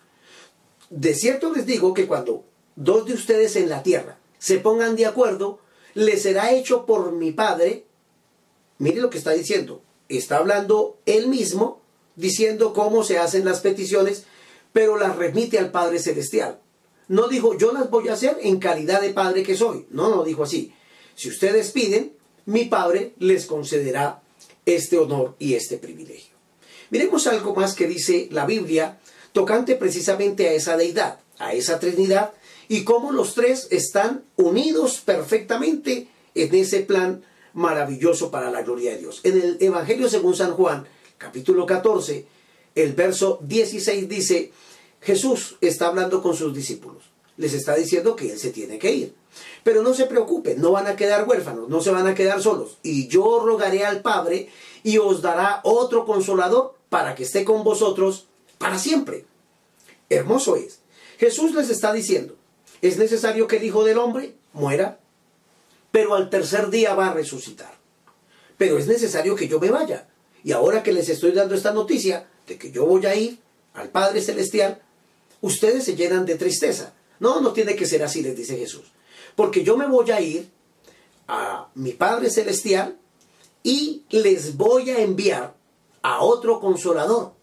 de 0.89 1.13
cierto 1.13 1.53
les 1.53 1.67
digo 1.67 1.93
que 1.93 2.07
cuando 2.07 2.43
dos 2.75 3.05
de 3.05 3.13
ustedes 3.13 3.55
en 3.55 3.69
la 3.69 3.83
tierra 3.83 4.17
se 4.39 4.57
pongan 4.57 4.95
de 4.95 5.05
acuerdo, 5.05 5.59
les 5.93 6.23
será 6.23 6.51
hecho 6.53 6.87
por 6.87 7.11
mi 7.11 7.31
Padre. 7.31 7.85
Mire 8.79 8.99
lo 8.99 9.11
que 9.11 9.19
está 9.19 9.31
diciendo. 9.31 9.83
Está 10.09 10.37
hablando 10.37 10.97
él 11.05 11.27
mismo, 11.27 11.81
diciendo 12.15 12.73
cómo 12.73 13.03
se 13.03 13.19
hacen 13.19 13.45
las 13.45 13.59
peticiones, 13.59 14.25
pero 14.73 14.97
las 14.97 15.15
remite 15.17 15.59
al 15.59 15.69
Padre 15.69 15.99
Celestial. 15.99 16.59
No 17.09 17.27
dijo, 17.27 17.55
yo 17.55 17.73
las 17.73 17.91
voy 17.91 18.07
a 18.07 18.13
hacer 18.13 18.39
en 18.41 18.57
calidad 18.57 19.01
de 19.01 19.11
Padre 19.11 19.43
que 19.43 19.55
soy. 19.55 19.85
No, 19.91 20.09
no 20.09 20.23
dijo 20.23 20.43
así. 20.43 20.73
Si 21.17 21.29
ustedes 21.29 21.71
piden, 21.71 22.13
mi 22.45 22.65
Padre 22.65 23.13
les 23.17 23.47
concederá 23.47 24.21
este 24.67 24.99
honor 24.99 25.35
y 25.39 25.55
este 25.55 25.77
privilegio. 25.77 26.35
Miremos 26.91 27.25
algo 27.25 27.55
más 27.55 27.73
que 27.73 27.87
dice 27.87 28.29
la 28.31 28.45
Biblia 28.45 28.99
tocante 29.33 29.75
precisamente 29.75 30.47
a 30.47 30.53
esa 30.53 30.77
deidad, 30.77 31.19
a 31.39 31.53
esa 31.53 31.79
Trinidad, 31.79 32.33
y 32.67 32.83
cómo 32.83 33.11
los 33.11 33.33
tres 33.33 33.67
están 33.71 34.25
unidos 34.35 35.01
perfectamente 35.03 36.07
en 36.35 36.53
ese 36.53 36.81
plan 36.81 37.23
maravilloso 37.53 38.29
para 38.29 38.51
la 38.51 38.61
gloria 38.61 38.91
de 38.91 38.99
Dios. 38.99 39.21
En 39.23 39.41
el 39.41 39.57
Evangelio 39.59 40.09
según 40.09 40.35
San 40.35 40.53
Juan, 40.53 40.85
capítulo 41.17 41.65
14, 41.65 42.27
el 42.75 42.93
verso 42.93 43.39
16 43.41 44.07
dice, 44.07 44.51
Jesús 45.01 45.57
está 45.61 45.87
hablando 45.87 46.21
con 46.21 46.35
sus 46.35 46.53
discípulos. 46.53 47.16
Les 47.37 47.53
está 47.53 47.75
diciendo 47.75 48.15
que 48.15 48.31
Él 48.31 48.39
se 48.39 48.51
tiene 48.51 48.79
que 48.79 48.91
ir. 48.91 49.15
Pero 49.63 49.83
no 49.83 49.93
se 49.93 50.05
preocupen, 50.05 50.59
no 50.59 50.71
van 50.71 50.87
a 50.87 50.95
quedar 50.95 51.27
huérfanos, 51.27 51.69
no 51.69 51.81
se 51.81 51.91
van 51.91 52.07
a 52.07 52.15
quedar 52.15 52.41
solos. 52.41 52.77
Y 52.83 53.07
yo 53.07 53.39
rogaré 53.39 53.85
al 53.85 54.01
Padre 54.01 54.49
y 54.83 54.97
os 54.97 55.21
dará 55.21 55.61
otro 55.63 56.05
consolador 56.05 56.75
para 56.89 57.15
que 57.15 57.23
esté 57.23 57.45
con 57.45 57.63
vosotros 57.63 58.27
para 58.57 58.79
siempre. 58.79 59.25
Hermoso 60.09 60.55
es. 60.55 60.79
Jesús 61.19 61.53
les 61.53 61.69
está 61.69 61.93
diciendo, 61.93 62.35
es 62.81 62.97
necesario 62.97 63.47
que 63.47 63.57
el 63.57 63.63
Hijo 63.63 63.83
del 63.83 63.97
Hombre 63.97 64.35
muera, 64.53 64.99
pero 65.91 66.15
al 66.15 66.29
tercer 66.29 66.69
día 66.69 66.93
va 66.93 67.07
a 67.07 67.13
resucitar. 67.13 67.73
Pero 68.57 68.77
es 68.77 68.87
necesario 68.87 69.35
que 69.35 69.47
yo 69.47 69.59
me 69.59 69.71
vaya. 69.71 70.07
Y 70.43 70.51
ahora 70.51 70.83
que 70.83 70.93
les 70.93 71.09
estoy 71.09 71.31
dando 71.31 71.55
esta 71.55 71.73
noticia 71.73 72.27
de 72.47 72.57
que 72.57 72.71
yo 72.71 72.85
voy 72.85 73.05
a 73.05 73.15
ir 73.15 73.39
al 73.73 73.89
Padre 73.89 74.21
Celestial, 74.21 74.81
ustedes 75.41 75.83
se 75.83 75.95
llenan 75.95 76.25
de 76.25 76.35
tristeza. 76.35 76.93
No, 77.19 77.41
no 77.41 77.53
tiene 77.53 77.75
que 77.75 77.85
ser 77.85 78.03
así, 78.03 78.21
les 78.21 78.35
dice 78.35 78.57
Jesús. 78.57 78.85
Porque 79.35 79.63
yo 79.63 79.77
me 79.77 79.87
voy 79.87 80.11
a 80.11 80.21
ir 80.21 80.49
a 81.27 81.69
mi 81.75 81.91
Padre 81.91 82.29
Celestial 82.29 82.97
y 83.63 84.03
les 84.09 84.55
voy 84.55 84.89
a 84.89 84.99
enviar 84.99 85.55
a 86.01 86.21
otro 86.21 86.59
consolador, 86.59 87.33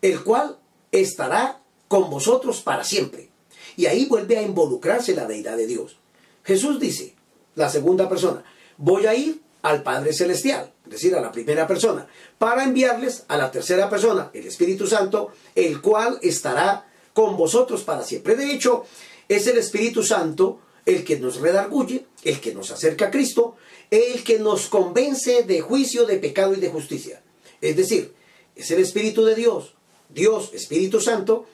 el 0.00 0.22
cual 0.24 0.58
estará 0.90 1.60
con 1.88 2.10
vosotros 2.10 2.60
para 2.62 2.84
siempre. 2.84 3.30
Y 3.76 3.86
ahí 3.86 4.06
vuelve 4.06 4.38
a 4.38 4.42
involucrarse 4.42 5.14
la 5.14 5.26
deidad 5.26 5.56
de 5.56 5.66
Dios. 5.66 5.98
Jesús 6.44 6.80
dice, 6.80 7.14
la 7.54 7.68
segunda 7.68 8.08
persona, 8.08 8.44
voy 8.78 9.06
a 9.06 9.14
ir 9.14 9.42
al 9.62 9.82
Padre 9.82 10.12
Celestial, 10.12 10.72
es 10.84 10.90
decir, 10.90 11.14
a 11.14 11.20
la 11.20 11.30
primera 11.30 11.66
persona, 11.66 12.06
para 12.38 12.64
enviarles 12.64 13.24
a 13.28 13.36
la 13.36 13.50
tercera 13.50 13.88
persona, 13.88 14.30
el 14.34 14.46
Espíritu 14.46 14.86
Santo, 14.86 15.32
el 15.54 15.80
cual 15.80 16.18
estará 16.22 16.86
con 17.12 17.36
vosotros 17.36 17.82
para 17.82 18.02
siempre. 18.02 18.36
De 18.36 18.52
hecho, 18.52 18.84
es 19.28 19.46
el 19.46 19.58
Espíritu 19.58 20.02
Santo 20.02 20.60
el 20.84 21.04
que 21.04 21.18
nos 21.18 21.40
redarguye, 21.40 22.06
el 22.24 22.40
que 22.40 22.54
nos 22.54 22.70
acerca 22.70 23.06
a 23.06 23.10
Cristo, 23.10 23.56
el 23.90 24.24
que 24.24 24.38
nos 24.38 24.66
convence 24.66 25.42
de 25.44 25.60
juicio, 25.60 26.06
de 26.06 26.18
pecado 26.18 26.54
y 26.54 26.60
de 26.60 26.70
justicia. 26.70 27.22
Es 27.60 27.76
decir, 27.76 28.12
es 28.56 28.70
el 28.70 28.80
Espíritu 28.80 29.24
de 29.24 29.34
Dios, 29.34 29.74
Dios, 30.08 30.50
Espíritu 30.52 31.00
Santo, 31.00 31.46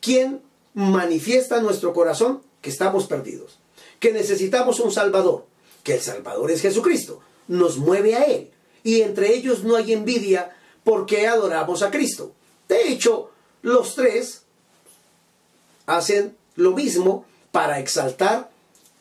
quien 0.00 0.40
manifiesta 0.74 1.58
en 1.58 1.64
nuestro 1.64 1.92
corazón 1.92 2.42
que 2.62 2.70
estamos 2.70 3.06
perdidos, 3.06 3.58
que 3.98 4.12
necesitamos 4.12 4.80
un 4.80 4.92
Salvador, 4.92 5.46
que 5.82 5.94
el 5.94 6.00
Salvador 6.00 6.50
es 6.50 6.62
Jesucristo, 6.62 7.20
nos 7.48 7.76
mueve 7.78 8.14
a 8.14 8.24
Él, 8.24 8.50
y 8.82 9.02
entre 9.02 9.34
ellos 9.34 9.64
no 9.64 9.76
hay 9.76 9.92
envidia 9.92 10.56
porque 10.84 11.26
adoramos 11.26 11.82
a 11.82 11.90
Cristo. 11.90 12.32
De 12.68 12.88
hecho, 12.88 13.30
los 13.62 13.94
tres 13.94 14.39
hacen 15.96 16.36
lo 16.56 16.72
mismo 16.72 17.24
para 17.52 17.78
exaltar 17.80 18.50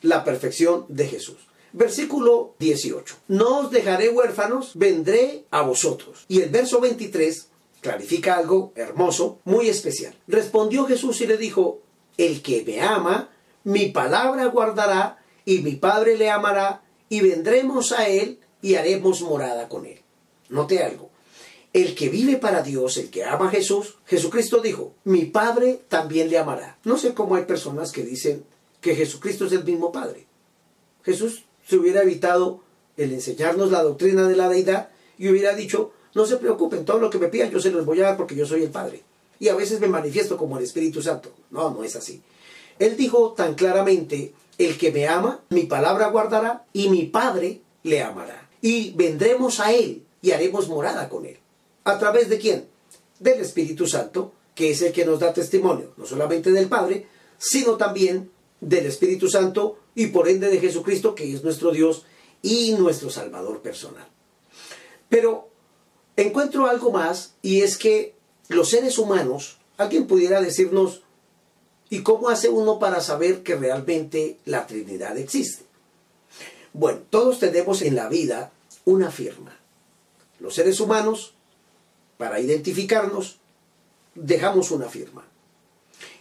la 0.02 0.24
perfección 0.24 0.86
de 0.88 1.08
Jesús. 1.08 1.38
Versículo 1.72 2.56
18. 2.60 3.16
No 3.28 3.60
os 3.60 3.72
dejaré 3.72 4.10
huérfanos, 4.10 4.72
vendré 4.76 5.46
a 5.52 5.62
vosotros. 5.62 6.26
Y 6.28 6.42
el 6.42 6.50
verso 6.50 6.80
23 6.80 7.48
clarifica 7.82 8.36
algo 8.38 8.74
hermoso, 8.76 9.40
muy 9.46 9.70
especial. 9.70 10.16
Respondió 10.28 10.86
Jesús 10.86 11.22
y 11.22 11.28
le 11.28 11.38
dijo, 11.38 11.82
el 12.18 12.42
que 12.42 12.64
me 12.66 12.82
ama, 12.82 13.30
mi 13.64 13.88
palabra 13.88 14.46
guardará, 14.46 15.24
y 15.46 15.60
mi 15.60 15.76
Padre 15.76 16.18
le 16.18 16.30
amará, 16.30 16.84
y 17.08 17.22
vendremos 17.22 17.92
a 17.92 18.08
él 18.08 18.40
y 18.62 18.76
haremos 18.76 19.22
morada 19.22 19.70
con 19.70 19.86
él. 19.86 20.02
Note 20.50 20.84
algo. 20.84 21.09
El 21.80 21.96
que 21.96 22.10
vive 22.10 22.36
para 22.36 22.62
Dios, 22.62 22.98
el 22.98 23.10
que 23.10 23.24
ama 23.24 23.48
a 23.48 23.52
Jesús, 23.52 23.96
Jesucristo 24.06 24.60
dijo, 24.60 24.96
mi 25.06 25.24
Padre 25.24 25.80
también 25.88 26.30
le 26.30 26.38
amará. 26.38 26.78
No 26.84 26.98
sé 26.98 27.14
cómo 27.14 27.36
hay 27.36 27.46
personas 27.46 27.94
que 27.94 28.04
dicen 28.04 28.44
que 28.82 28.96
Jesucristo 28.96 29.46
es 29.46 29.54
el 29.54 29.64
mismo 29.64 29.90
Padre. 29.94 30.28
Jesús 31.06 31.46
se 31.66 31.78
hubiera 31.78 32.02
evitado 32.02 32.60
el 32.98 33.14
enseñarnos 33.14 33.72
la 33.72 33.82
doctrina 33.82 34.28
de 34.28 34.36
la 34.36 34.50
deidad 34.50 34.90
y 35.18 35.30
hubiera 35.30 35.56
dicho, 35.56 35.94
no 36.16 36.26
se 36.26 36.36
preocupen, 36.36 36.84
todo 36.84 37.00
lo 37.00 37.10
que 37.10 37.18
me 37.18 37.30
pidan 37.30 37.50
yo 37.50 37.62
se 37.62 37.72
los 37.72 37.86
voy 37.86 38.02
a 38.02 38.08
dar 38.08 38.18
porque 38.18 38.36
yo 38.36 38.46
soy 38.46 38.64
el 38.64 38.72
Padre. 38.72 39.04
Y 39.40 39.48
a 39.48 39.56
veces 39.56 39.80
me 39.80 39.88
manifiesto 39.88 40.36
como 40.36 40.58
el 40.58 40.66
Espíritu 40.66 41.02
Santo. 41.02 41.32
No, 41.50 41.70
no 41.70 41.86
es 41.86 41.96
así. 41.96 42.22
Él 42.78 42.98
dijo 42.98 43.32
tan 43.38 43.56
claramente, 43.56 44.34
el 44.58 44.78
que 44.78 44.92
me 44.92 45.08
ama, 45.08 45.40
mi 45.50 45.64
palabra 45.64 46.10
guardará 46.10 46.66
y 46.74 46.90
mi 46.90 47.06
Padre 47.06 47.62
le 47.84 48.04
amará. 48.04 48.50
Y 48.62 48.92
vendremos 48.92 49.62
a 49.62 49.72
Él 49.72 50.04
y 50.22 50.32
haremos 50.32 50.68
morada 50.68 51.08
con 51.08 51.26
Él. 51.26 51.40
¿A 51.90 51.98
través 51.98 52.30
de 52.30 52.38
quién? 52.38 52.68
Del 53.20 53.40
Espíritu 53.42 53.88
Santo, 53.88 54.32
que 54.54 54.70
es 54.70 54.82
el 54.84 54.94
que 54.94 55.06
nos 55.06 55.20
da 55.20 55.34
testimonio, 55.34 55.94
no 55.98 56.06
solamente 56.06 56.52
del 56.52 56.68
Padre, 56.68 57.08
sino 57.40 57.78
también 57.78 58.30
del 58.62 58.86
Espíritu 58.86 59.28
Santo 59.28 59.80
y 59.96 60.08
por 60.08 60.30
ende 60.30 60.50
de 60.50 60.60
Jesucristo, 60.60 61.16
que 61.16 61.34
es 61.34 61.44
nuestro 61.44 61.72
Dios 61.72 62.06
y 62.44 62.74
nuestro 62.74 63.10
Salvador 63.10 63.62
personal. 63.62 64.08
Pero 65.10 65.50
encuentro 66.16 66.68
algo 66.68 66.92
más 66.92 67.34
y 67.42 67.62
es 67.62 67.76
que 67.76 68.14
los 68.50 68.70
seres 68.70 69.00
humanos, 69.00 69.58
alguien 69.78 70.06
pudiera 70.06 70.42
decirnos, 70.42 71.02
¿y 71.90 72.04
cómo 72.04 72.30
hace 72.30 72.50
uno 72.50 72.78
para 72.78 73.02
saber 73.02 73.42
que 73.42 73.56
realmente 73.56 74.38
la 74.46 74.68
Trinidad 74.68 75.18
existe? 75.18 75.66
Bueno, 76.74 77.00
todos 77.10 77.40
tenemos 77.40 77.82
en 77.82 77.96
la 77.96 78.10
vida 78.10 78.52
una 78.86 79.10
firma. 79.10 79.58
Los 80.40 80.54
seres 80.54 80.80
humanos, 80.80 81.34
para 82.20 82.42
identificarnos, 82.42 83.38
dejamos 84.14 84.72
una 84.72 84.90
firma. 84.90 85.26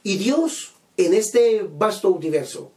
Y 0.04 0.16
Dios, 0.16 0.74
en 0.96 1.12
este 1.12 1.68
vasto 1.68 2.10
universo, 2.10 2.70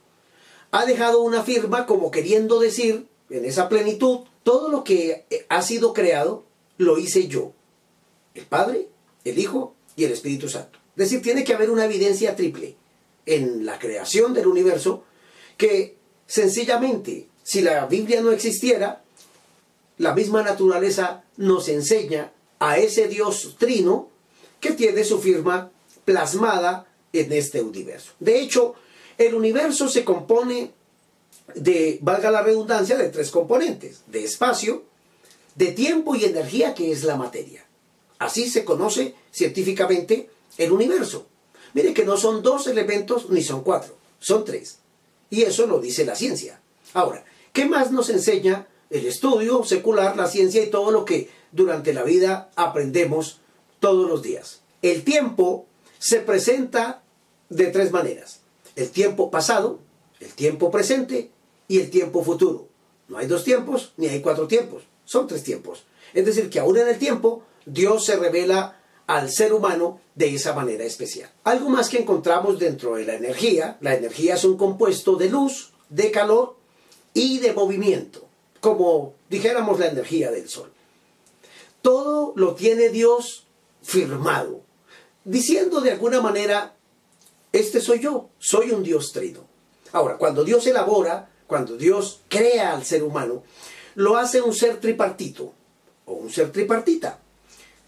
ha 0.71 0.87
dejado 0.87 1.21
una 1.21 1.43
firma 1.43 1.85
como 1.85 2.09
queriendo 2.09 2.59
decir, 2.59 3.05
en 3.29 3.45
esa 3.45 3.69
plenitud, 3.69 4.21
todo 4.41 4.69
lo 4.69 4.83
que 4.83 5.27
ha 5.49 5.61
sido 5.61 5.93
creado, 5.93 6.45
lo 6.79 6.97
hice 6.97 7.27
yo. 7.27 7.53
El 8.33 8.47
Padre, 8.47 8.87
el 9.23 9.37
Hijo 9.37 9.75
y 9.95 10.05
el 10.05 10.13
Espíritu 10.13 10.49
Santo. 10.49 10.79
Es 10.95 11.11
decir, 11.11 11.21
tiene 11.21 11.43
que 11.43 11.53
haber 11.53 11.69
una 11.69 11.85
evidencia 11.85 12.35
triple 12.35 12.75
en 13.27 13.67
la 13.67 13.77
creación 13.77 14.33
del 14.33 14.47
universo 14.47 15.03
que 15.57 15.95
sencillamente, 16.25 17.27
si 17.43 17.61
la 17.61 17.85
Biblia 17.85 18.19
no 18.21 18.31
existiera, 18.31 19.03
la 19.99 20.15
misma 20.15 20.41
naturaleza 20.41 21.23
nos 21.37 21.69
enseña 21.69 22.31
a 22.61 22.77
ese 22.77 23.07
Dios 23.07 23.55
trino 23.57 24.09
que 24.59 24.73
tiene 24.73 25.03
su 25.03 25.19
firma 25.19 25.71
plasmada 26.05 26.85
en 27.11 27.33
este 27.33 27.59
universo. 27.59 28.11
De 28.19 28.39
hecho, 28.39 28.75
el 29.17 29.33
universo 29.33 29.89
se 29.89 30.05
compone 30.05 30.71
de, 31.55 31.97
valga 32.01 32.29
la 32.29 32.43
redundancia, 32.43 32.97
de 32.97 33.09
tres 33.09 33.31
componentes, 33.31 34.03
de 34.05 34.23
espacio, 34.23 34.83
de 35.55 35.71
tiempo 35.71 36.15
y 36.15 36.23
energía, 36.23 36.75
que 36.75 36.91
es 36.91 37.03
la 37.03 37.15
materia. 37.15 37.65
Así 38.19 38.47
se 38.47 38.63
conoce 38.63 39.15
científicamente 39.31 40.29
el 40.59 40.71
universo. 40.71 41.25
Mire 41.73 41.95
que 41.95 42.05
no 42.05 42.15
son 42.15 42.43
dos 42.43 42.67
elementos 42.67 43.31
ni 43.31 43.41
son 43.41 43.63
cuatro, 43.63 43.97
son 44.19 44.45
tres. 44.45 44.77
Y 45.31 45.41
eso 45.41 45.65
lo 45.65 45.79
dice 45.79 46.05
la 46.05 46.15
ciencia. 46.15 46.61
Ahora, 46.93 47.25
¿qué 47.53 47.65
más 47.65 47.91
nos 47.91 48.11
enseña 48.11 48.67
el 48.91 49.07
estudio 49.07 49.63
secular, 49.63 50.15
la 50.15 50.27
ciencia 50.27 50.61
y 50.61 50.69
todo 50.69 50.91
lo 50.91 51.05
que 51.05 51.40
durante 51.51 51.93
la 51.93 52.03
vida 52.03 52.49
aprendemos 52.55 53.39
todos 53.79 54.09
los 54.09 54.21
días? 54.21 54.61
El 54.81 55.03
tiempo 55.03 55.65
se 55.99 56.19
presenta 56.19 57.03
de 57.49 57.67
tres 57.67 57.91
maneras. 57.91 58.39
El 58.75 58.89
tiempo 58.89 59.29
pasado, 59.29 59.79
el 60.19 60.33
tiempo 60.33 60.71
presente 60.71 61.29
y 61.67 61.79
el 61.79 61.89
tiempo 61.89 62.23
futuro. 62.23 62.67
No 63.07 63.17
hay 63.17 63.27
dos 63.27 63.43
tiempos 63.43 63.93
ni 63.97 64.07
hay 64.07 64.21
cuatro 64.21 64.47
tiempos, 64.47 64.83
son 65.05 65.27
tres 65.27 65.43
tiempos. 65.43 65.83
Es 66.13 66.25
decir, 66.25 66.49
que 66.49 66.59
aún 66.59 66.77
en 66.77 66.87
el 66.87 66.97
tiempo 66.97 67.43
Dios 67.65 68.05
se 68.05 68.15
revela 68.15 68.79
al 69.07 69.29
ser 69.29 69.53
humano 69.53 69.99
de 70.15 70.33
esa 70.33 70.53
manera 70.53 70.85
especial. 70.85 71.29
Algo 71.43 71.69
más 71.69 71.89
que 71.89 71.99
encontramos 71.99 72.59
dentro 72.59 72.95
de 72.95 73.05
la 73.05 73.15
energía, 73.15 73.77
la 73.81 73.95
energía 73.95 74.35
es 74.35 74.43
un 74.45 74.57
compuesto 74.57 75.15
de 75.15 75.29
luz, 75.29 75.73
de 75.89 76.11
calor 76.11 76.55
y 77.13 77.39
de 77.39 77.53
movimiento, 77.53 78.25
como 78.61 79.13
dijéramos 79.29 79.79
la 79.79 79.87
energía 79.87 80.31
del 80.31 80.47
sol. 80.47 80.71
Todo 81.81 82.33
lo 82.35 82.55
tiene 82.55 82.89
Dios 82.89 83.47
firmado, 83.81 84.61
diciendo 85.23 85.81
de 85.81 85.91
alguna 85.91 86.21
manera, 86.21 86.75
este 87.51 87.81
soy 87.81 87.99
yo, 87.99 88.29
soy 88.39 88.71
un 88.71 88.83
Dios 88.83 89.11
trino. 89.11 89.41
Ahora, 89.91 90.17
cuando 90.17 90.43
Dios 90.43 90.65
elabora, 90.67 91.29
cuando 91.47 91.75
Dios 91.77 92.21
crea 92.29 92.73
al 92.73 92.85
ser 92.85 93.03
humano, 93.03 93.43
lo 93.95 94.17
hace 94.17 94.41
un 94.41 94.53
ser 94.53 94.79
tripartito 94.79 95.53
o 96.05 96.13
un 96.13 96.29
ser 96.29 96.51
tripartita 96.51 97.19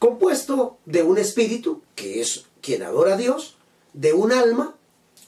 compuesto 0.04 0.80
de 0.84 1.02
un 1.02 1.18
espíritu, 1.18 1.82
que 1.96 2.20
es 2.20 2.44
quien 2.60 2.84
adora 2.84 3.14
a 3.14 3.18
Dios, 3.18 3.56
de 3.94 4.12
un 4.12 4.34
alma, 4.34 4.76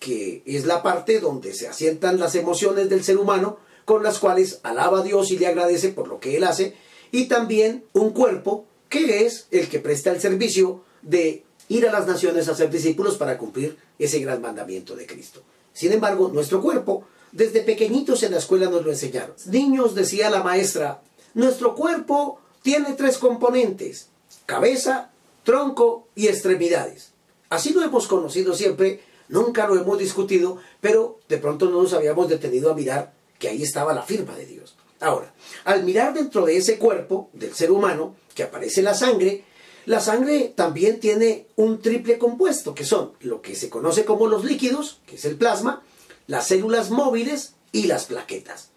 que 0.02 0.44
es 0.46 0.66
la 0.66 0.84
parte 0.84 1.22
donde 1.22 1.54
se 1.54 1.70
asientan 1.70 2.20
las 2.20 2.36
emociones 2.36 2.90
del 2.90 3.02
ser 3.02 3.18
humano, 3.18 3.58
con 3.86 4.04
las 4.04 4.20
cuales 4.20 4.60
alaba 4.64 5.00
a 5.00 5.04
Dios 5.04 5.32
y 5.32 5.38
le 5.38 5.48
agradece 5.48 5.94
por 5.94 6.10
lo 6.10 6.20
que 6.20 6.36
él 6.36 6.44
hace, 6.44 6.76
y 7.16 7.28
también 7.28 7.86
un 7.94 8.10
cuerpo, 8.10 8.66
que 8.90 9.26
es 9.26 9.48
el 9.50 9.70
que 9.70 9.80
presta 9.80 10.12
el 10.12 10.20
servicio 10.20 10.84
de 11.02 11.46
ir 11.70 11.88
a 11.88 11.92
las 11.94 12.08
naciones 12.08 12.50
a 12.50 12.56
ser 12.56 12.70
discípulos 12.70 13.16
para 13.16 13.38
cumplir 13.38 13.78
ese 13.98 14.20
gran 14.20 14.42
mandamiento 14.42 14.98
de 14.98 15.06
Cristo. 15.08 15.42
Sin 15.72 15.94
embargo, 15.94 16.30
nuestro 16.34 16.62
cuerpo, 16.62 17.06
desde 17.32 17.62
pequeñitos 17.62 18.22
en 18.24 18.34
la 18.34 18.40
escuela 18.40 18.70
nos 18.70 18.84
lo 18.84 18.92
enseñaron. 18.92 19.34
Niños, 19.46 19.96
decía 19.96 20.30
la 20.30 20.44
maestra, 20.44 21.04
nuestro 21.36 21.74
cuerpo 21.74 22.42
tiene 22.62 22.96
tres 22.96 23.18
componentes, 23.18 24.10
cabeza, 24.46 25.10
tronco 25.46 26.10
y 26.16 26.28
extremidades. 26.28 27.12
Así 27.48 27.72
lo 27.72 27.82
hemos 27.82 28.08
conocido 28.08 28.54
siempre, 28.54 29.00
nunca 29.30 29.68
lo 29.68 29.80
hemos 29.80 29.98
discutido, 29.98 30.58
pero 30.82 31.20
de 31.30 31.38
pronto 31.38 31.70
no 31.70 31.82
nos 31.82 31.94
habíamos 31.94 32.28
detenido 32.28 32.70
a 32.70 32.76
mirar 32.76 33.14
que 33.40 33.48
ahí 33.48 33.64
estaba 33.64 33.94
la 33.94 34.04
firma 34.04 34.36
de 34.36 34.48
Dios. 34.48 34.76
Ahora, 35.06 35.32
al 35.66 35.84
mirar 35.84 36.16
dentro 36.16 36.48
de 36.48 36.58
ese 36.58 36.80
cuerpo 36.80 37.30
del 37.32 37.54
ser 37.54 37.70
humano, 37.70 38.16
que 38.34 38.42
aparece 38.42 38.82
la 38.82 38.96
sangre, 38.96 39.44
la 39.86 40.00
sangre 40.00 40.52
también 40.56 41.00
tiene 41.00 41.46
un 41.58 41.80
triple 41.80 42.18
compuesto, 42.18 42.74
que 42.74 42.86
son 42.86 43.14
lo 43.20 43.40
que 43.44 43.54
se 43.54 43.70
conoce 43.70 44.04
como 44.04 44.26
los 44.26 44.44
líquidos, 44.44 45.02
que 45.06 45.18
es 45.18 45.26
el 45.26 45.36
plasma, 45.36 45.84
las 46.26 46.48
células 46.48 46.90
móviles 46.90 47.54
y 47.72 47.86
las 47.86 48.06
plaquetas. 48.06 48.70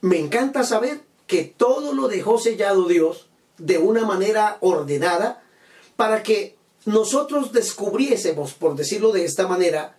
Me 0.00 0.18
encanta 0.18 0.64
saber 0.64 1.02
que 1.26 1.44
todo 1.44 1.92
lo 1.92 2.08
dejó 2.08 2.38
sellado 2.38 2.88
Dios 2.88 3.28
de 3.58 3.76
una 3.76 4.06
manera 4.06 4.56
ordenada 4.60 5.42
para 5.96 6.22
que 6.22 6.56
nosotros 6.86 7.52
descubriésemos, 7.52 8.54
por 8.54 8.74
decirlo 8.74 9.12
de 9.12 9.26
esta 9.26 9.46
manera, 9.46 9.98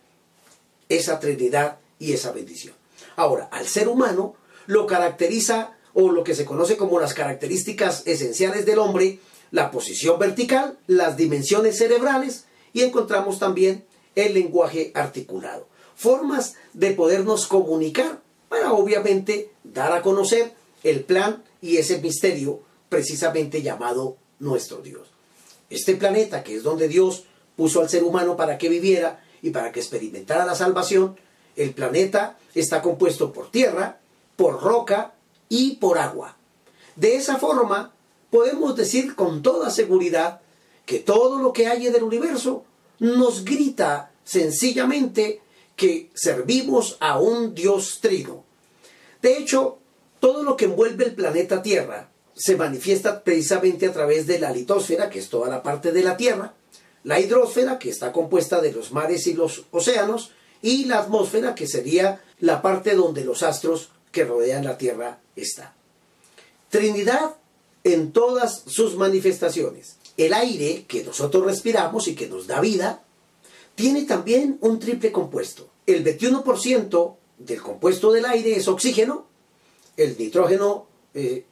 esa 0.90 1.20
Trinidad 1.20 1.78
y 2.00 2.14
esa 2.14 2.32
bendición. 2.32 2.74
Ahora, 3.16 3.50
al 3.52 3.68
ser 3.68 3.88
humano 3.88 4.36
lo 4.68 4.86
caracteriza 4.86 5.76
o 5.94 6.12
lo 6.12 6.24
que 6.24 6.36
se 6.36 6.46
conoce 6.46 6.78
como 6.78 7.00
las 7.00 7.14
características 7.14 8.04
esenciales 8.06 8.66
del 8.66 8.80
hombre, 8.80 9.20
la 9.50 9.72
posición 9.72 10.20
vertical, 10.20 10.78
las 10.86 11.18
dimensiones 11.18 11.78
cerebrales 11.78 12.46
y 12.74 12.84
encontramos 12.84 13.40
también 13.40 13.86
el 14.16 14.34
lenguaje 14.34 14.92
articulado. 14.94 15.68
Formas 15.96 16.56
de 16.74 16.92
podernos 16.92 17.48
comunicar 17.48 18.22
para 18.50 18.74
obviamente 18.74 19.50
dar 19.64 19.92
a 19.94 20.02
conocer 20.02 20.54
el 20.84 21.04
plan 21.04 21.44
y 21.62 21.78
ese 21.78 22.00
misterio 22.00 22.62
precisamente 22.90 23.62
llamado 23.62 24.18
nuestro 24.40 24.78
Dios. 24.78 25.08
Este 25.70 25.96
planeta, 25.96 26.44
que 26.44 26.56
es 26.56 26.64
donde 26.64 26.88
Dios 26.88 27.24
puso 27.56 27.82
al 27.82 27.90
ser 27.90 28.04
humano 28.04 28.38
para 28.38 28.58
que 28.58 28.70
viviera 28.70 29.24
y 29.42 29.50
para 29.50 29.72
que 29.72 29.80
experimentara 29.80 30.46
la 30.46 30.56
salvación, 30.56 31.18
el 31.56 31.72
planeta 31.72 32.38
está 32.54 32.82
compuesto 32.82 33.34
por 33.34 33.52
tierra, 33.52 34.00
por 34.38 34.64
roca 34.64 35.16
y 35.50 35.76
por 35.76 35.98
agua. 35.98 36.38
De 36.96 37.18
esa 37.18 37.38
forma, 37.38 37.94
podemos 38.30 38.78
decir 38.78 39.16
con 39.16 39.42
toda 39.42 39.70
seguridad 39.70 40.40
que 40.86 41.00
todo 41.00 41.40
lo 41.40 41.52
que 41.52 41.68
hay 41.68 41.88
en 41.88 41.96
el 41.96 42.04
universo 42.04 42.64
nos 43.00 43.44
grita 43.44 44.12
sencillamente 44.24 45.42
que 45.76 46.10
servimos 46.16 46.98
a 47.02 47.20
un 47.20 47.54
Dios 47.54 48.00
trino. 48.02 48.46
De 49.22 49.38
hecho, 49.38 49.80
todo 50.20 50.44
lo 50.44 50.56
que 50.56 50.66
envuelve 50.66 51.06
el 51.06 51.16
planeta 51.16 51.62
Tierra 51.62 52.10
se 52.36 52.56
manifiesta 52.56 53.24
precisamente 53.24 53.88
a 53.88 53.94
través 53.94 54.28
de 54.28 54.40
la 54.40 54.52
litosfera, 54.52 55.10
que 55.10 55.20
es 55.20 55.30
toda 55.30 55.50
la 55.50 55.64
parte 55.64 55.92
de 55.92 56.04
la 56.04 56.18
Tierra, 56.18 56.54
la 57.04 57.20
hidrosfera, 57.20 57.80
que 57.80 57.90
está 57.90 58.12
compuesta 58.12 58.62
de 58.62 58.72
los 58.72 58.92
mares 58.92 59.28
y 59.28 59.34
los 59.34 59.66
océanos, 59.72 60.32
y 60.62 60.86
la 60.86 61.00
atmósfera, 61.00 61.56
que 61.56 61.68
sería 61.68 62.22
la 62.40 62.62
parte 62.62 62.96
donde 62.96 63.24
los 63.24 63.44
astros 63.44 63.92
que 64.18 64.26
rodean 64.26 64.66
la 64.66 64.80
Tierra 64.80 65.20
están. 65.36 65.72
Trinidad 66.70 67.36
en 67.84 68.12
todas 68.12 68.64
sus 68.66 68.96
manifestaciones. 68.96 69.98
El 70.18 70.34
aire 70.34 70.86
que 70.88 71.04
nosotros 71.04 71.46
respiramos 71.46 72.08
y 72.08 72.16
que 72.16 72.28
nos 72.28 72.48
da 72.48 72.60
vida, 72.60 73.04
tiene 73.76 74.06
también 74.06 74.58
un 74.62 74.80
triple 74.80 75.12
compuesto. 75.12 75.70
El 75.86 76.04
21% 76.04 77.16
del 77.38 77.62
compuesto 77.62 78.12
del 78.12 78.26
aire 78.26 78.56
es 78.56 78.68
oxígeno, 78.68 79.28
el 79.96 80.18
nitrógeno 80.18 80.88
eh, 81.14 81.46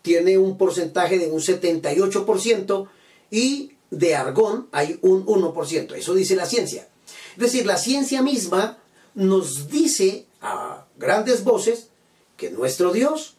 tiene 0.00 0.38
un 0.38 0.56
porcentaje 0.56 1.18
de 1.18 1.30
un 1.30 1.40
78% 1.40 2.88
y 3.30 3.72
de 3.90 4.14
argón 4.14 4.68
hay 4.72 4.98
un 5.02 5.26
1%. 5.26 5.94
Eso 5.94 6.14
dice 6.14 6.34
la 6.34 6.46
ciencia. 6.46 6.88
Es 7.34 7.42
decir, 7.42 7.66
la 7.66 7.76
ciencia 7.76 8.22
misma 8.22 8.78
nos 9.14 9.68
dice 9.68 10.24
a 10.40 10.86
grandes 10.96 11.44
voces 11.44 11.90
que 12.36 12.50
nuestro 12.50 12.92
Dios, 12.92 13.34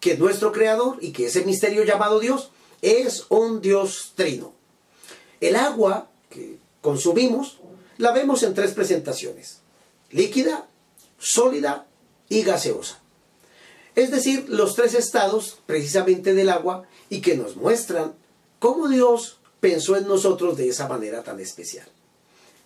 que 0.00 0.16
nuestro 0.16 0.52
Creador 0.52 0.98
y 1.00 1.12
que 1.12 1.26
ese 1.26 1.44
misterio 1.44 1.84
llamado 1.84 2.20
Dios 2.20 2.50
es 2.82 3.26
un 3.28 3.60
Dios 3.60 4.12
trino. 4.14 4.52
El 5.40 5.56
agua 5.56 6.10
que 6.30 6.58
consumimos 6.80 7.58
la 7.96 8.12
vemos 8.12 8.42
en 8.42 8.54
tres 8.54 8.72
presentaciones. 8.72 9.58
Líquida, 10.10 10.68
sólida 11.18 11.86
y 12.28 12.42
gaseosa. 12.42 13.00
Es 13.94 14.10
decir, 14.10 14.46
los 14.48 14.76
tres 14.76 14.94
estados 14.94 15.58
precisamente 15.66 16.34
del 16.34 16.50
agua 16.50 16.84
y 17.10 17.20
que 17.20 17.36
nos 17.36 17.56
muestran 17.56 18.14
cómo 18.60 18.88
Dios 18.88 19.38
pensó 19.60 19.96
en 19.96 20.06
nosotros 20.06 20.56
de 20.56 20.68
esa 20.68 20.86
manera 20.88 21.24
tan 21.24 21.40
especial. 21.40 21.88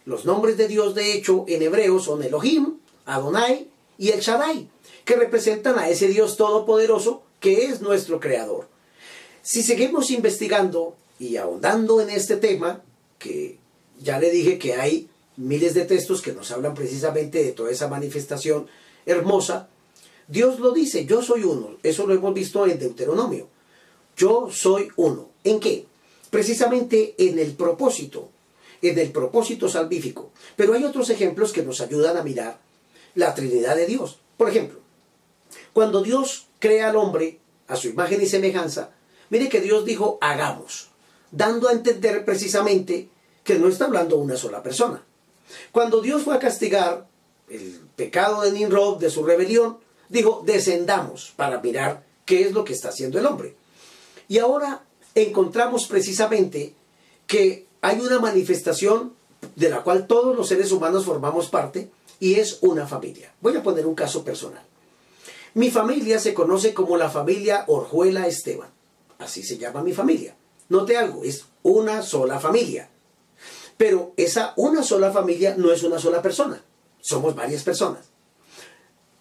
Los 0.05 0.25
nombres 0.25 0.57
de 0.57 0.68
Dios, 0.68 0.95
de 0.95 1.14
hecho, 1.14 1.45
en 1.49 1.62
hebreo 1.62 2.01
son 2.01 2.23
Elohim, 2.23 2.79
Adonai 3.07 3.71
y 3.99 4.11
El 4.11 4.21
Shaddai, 4.21 4.68
que 5.05 5.17
representan 5.17 5.79
a 5.79 5.88
ese 5.88 6.09
Dios 6.09 6.37
todopoderoso 6.37 7.23
que 7.41 7.67
es 7.67 7.81
nuestro 7.81 8.21
creador. 8.21 8.69
Si 9.43 9.62
seguimos 9.62 10.11
investigando 10.11 10.97
y 11.19 11.37
ahondando 11.37 12.01
en 12.01 12.11
este 12.11 12.37
tema, 12.37 12.83
que 13.19 13.59
ya 14.01 14.19
le 14.19 14.31
dije 14.31 14.59
que 14.59 14.75
hay 14.75 15.09
miles 15.37 15.75
de 15.75 15.85
textos 15.85 16.23
que 16.23 16.33
nos 16.33 16.51
hablan 16.51 16.75
precisamente 16.75 17.43
de 17.43 17.53
toda 17.53 17.71
esa 17.71 17.88
manifestación 17.88 18.69
hermosa, 19.07 19.69
Dios 20.29 20.61
lo 20.61 20.73
dice, 20.73 21.05
yo 21.05 21.23
soy 21.23 21.43
uno. 21.43 21.77
Eso 21.83 22.07
lo 22.07 22.15
hemos 22.15 22.33
visto 22.35 22.67
en 22.67 22.79
Deuteronomio. 22.79 23.49
Yo 24.17 24.49
soy 24.51 24.88
uno. 24.97 25.29
¿En 25.45 25.59
qué? 25.59 25.87
Precisamente 26.31 27.15
en 27.19 27.38
el 27.38 27.53
propósito, 27.53 28.29
en 28.81 28.99
el 28.99 29.11
propósito 29.11 29.69
salvífico. 29.69 30.31
Pero 30.57 30.75
hay 30.75 30.85
otros 30.85 31.11
ejemplos 31.11 31.53
que 31.53 31.62
nos 31.62 31.81
ayudan 31.81 32.17
a 32.17 32.23
mirar 32.23 32.61
la 33.15 33.35
Trinidad 33.35 33.77
de 33.77 33.87
Dios. 33.87 34.19
Por 34.37 34.49
ejemplo, 34.49 34.82
cuando 35.73 36.03
Dios 36.03 36.47
crea 36.59 36.91
al 36.91 36.97
hombre 36.97 37.39
a 37.69 37.77
su 37.77 37.89
imagen 37.89 38.21
y 38.21 38.27
semejanza, 38.27 38.91
mire 39.31 39.49
que 39.49 39.61
Dios 39.61 39.85
dijo 39.85 40.19
hagamos, 40.21 40.89
dando 41.31 41.69
a 41.69 41.73
entender 41.73 42.25
precisamente 42.25 43.09
que 43.45 43.59
no 43.59 43.69
está 43.69 43.87
hablando 43.87 44.17
una 44.17 44.37
sola 44.37 44.63
persona. 44.63 45.03
Cuando 45.73 46.01
Dios 46.01 46.23
fue 46.23 46.35
a 46.35 46.39
castigar 46.39 47.07
el 47.49 47.81
pecado 47.97 48.43
de 48.43 48.53
Nimrod, 48.53 48.99
de 48.99 49.11
su 49.11 49.25
rebelión, 49.25 49.79
dijo, 50.09 50.43
descendamos 50.45 51.33
para 51.37 51.61
mirar 51.61 52.05
qué 52.25 52.45
es 52.45 52.53
lo 52.53 52.65
que 52.65 52.73
está 52.73 52.91
haciendo 52.91 53.19
el 53.19 53.27
hombre. 53.27 53.57
Y 54.29 54.39
ahora 54.39 54.83
encontramos 55.15 55.87
precisamente 55.87 56.75
que 57.27 57.67
hay 57.81 58.01
una 58.01 58.21
manifestación 58.21 59.15
de 59.57 59.69
la 59.69 59.83
cual 59.83 60.07
todos 60.07 60.37
los 60.37 60.49
seres 60.49 60.71
humanos 60.73 61.05
formamos 61.05 61.49
parte 61.49 61.91
y 62.21 62.35
es 62.35 62.59
una 62.61 62.87
familia. 62.87 63.33
Voy 63.41 63.57
a 63.57 63.63
poner 63.63 63.87
un 63.87 63.95
caso 63.95 64.25
personal. 64.25 64.63
Mi 65.55 65.71
familia 65.71 66.19
se 66.19 66.33
conoce 66.33 66.73
como 66.73 66.97
la 66.97 67.11
familia 67.11 67.65
Orjuela 67.67 68.27
Esteban. 68.27 68.71
Así 69.19 69.43
se 69.43 69.59
llama 69.59 69.83
mi 69.83 69.93
familia. 69.93 70.35
Note 70.69 70.97
algo, 70.97 71.25
es 71.25 71.45
una 71.62 72.03
sola 72.03 72.41
familia. 72.41 72.88
Pero 73.77 74.12
esa 74.17 74.55
una 74.57 74.83
sola 74.83 75.12
familia 75.12 75.55
no 75.57 75.73
es 75.73 75.83
una 75.83 75.99
sola 75.99 76.23
persona, 76.23 76.62
somos 77.01 77.35
varias 77.35 77.62
personas. 77.62 78.07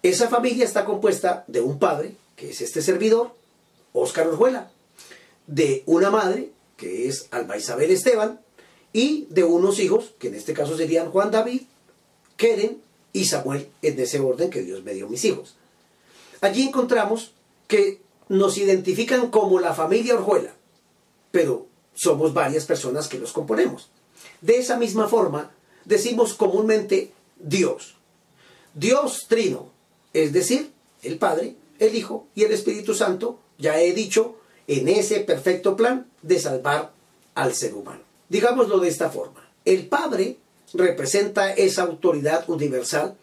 Esa 0.02 0.28
familia 0.28 0.64
está 0.64 0.84
compuesta 0.84 1.44
de 1.46 1.60
un 1.60 1.78
padre, 1.78 2.16
que 2.36 2.50
es 2.50 2.60
este 2.60 2.82
servidor, 2.82 3.34
Óscar 3.92 4.26
Orjuela, 4.28 4.70
de 5.46 5.82
una 5.86 6.10
madre, 6.10 6.50
que 6.76 7.08
es 7.08 7.28
Alba 7.30 7.56
Isabel 7.56 7.90
Esteban, 7.90 8.40
y 8.92 9.26
de 9.30 9.44
unos 9.44 9.78
hijos, 9.78 10.14
que 10.18 10.28
en 10.28 10.34
este 10.34 10.54
caso 10.54 10.76
serían 10.76 11.10
Juan 11.10 11.30
David, 11.30 11.62
Keren 12.36 12.80
y 13.12 13.26
Samuel, 13.26 13.68
en 13.82 13.98
ese 14.00 14.20
orden 14.20 14.50
que 14.50 14.62
Dios 14.62 14.82
me 14.82 14.94
dio 14.94 15.08
mis 15.08 15.24
hijos. 15.24 15.56
Allí 16.42 16.64
encontramos 16.64 17.32
que 17.68 18.02
nos 18.28 18.58
identifican 18.58 19.30
como 19.30 19.60
la 19.60 19.74
familia 19.74 20.16
Orjuela, 20.16 20.52
pero 21.30 21.66
somos 21.94 22.34
varias 22.34 22.66
personas 22.66 23.06
que 23.08 23.18
los 23.18 23.32
componemos. 23.32 23.90
De 24.40 24.56
esa 24.58 24.76
misma 24.76 25.08
forma, 25.08 25.52
decimos 25.84 26.34
comúnmente 26.34 27.12
Dios. 27.38 27.94
Dios 28.74 29.26
trino, 29.28 29.70
es 30.12 30.32
decir, 30.32 30.72
el 31.02 31.18
Padre, 31.18 31.54
el 31.78 31.94
Hijo 31.94 32.26
y 32.34 32.42
el 32.42 32.52
Espíritu 32.52 32.92
Santo, 32.94 33.38
ya 33.58 33.80
he 33.80 33.92
dicho, 33.92 34.36
en 34.66 34.88
ese 34.88 35.20
perfecto 35.20 35.76
plan 35.76 36.10
de 36.22 36.40
salvar 36.40 36.92
al 37.36 37.54
ser 37.54 37.74
humano. 37.74 38.00
Digámoslo 38.28 38.80
de 38.80 38.88
esta 38.88 39.10
forma. 39.10 39.48
El 39.64 39.86
Padre 39.86 40.38
representa 40.74 41.52
esa 41.52 41.82
autoridad 41.82 42.50
universal 42.50 43.16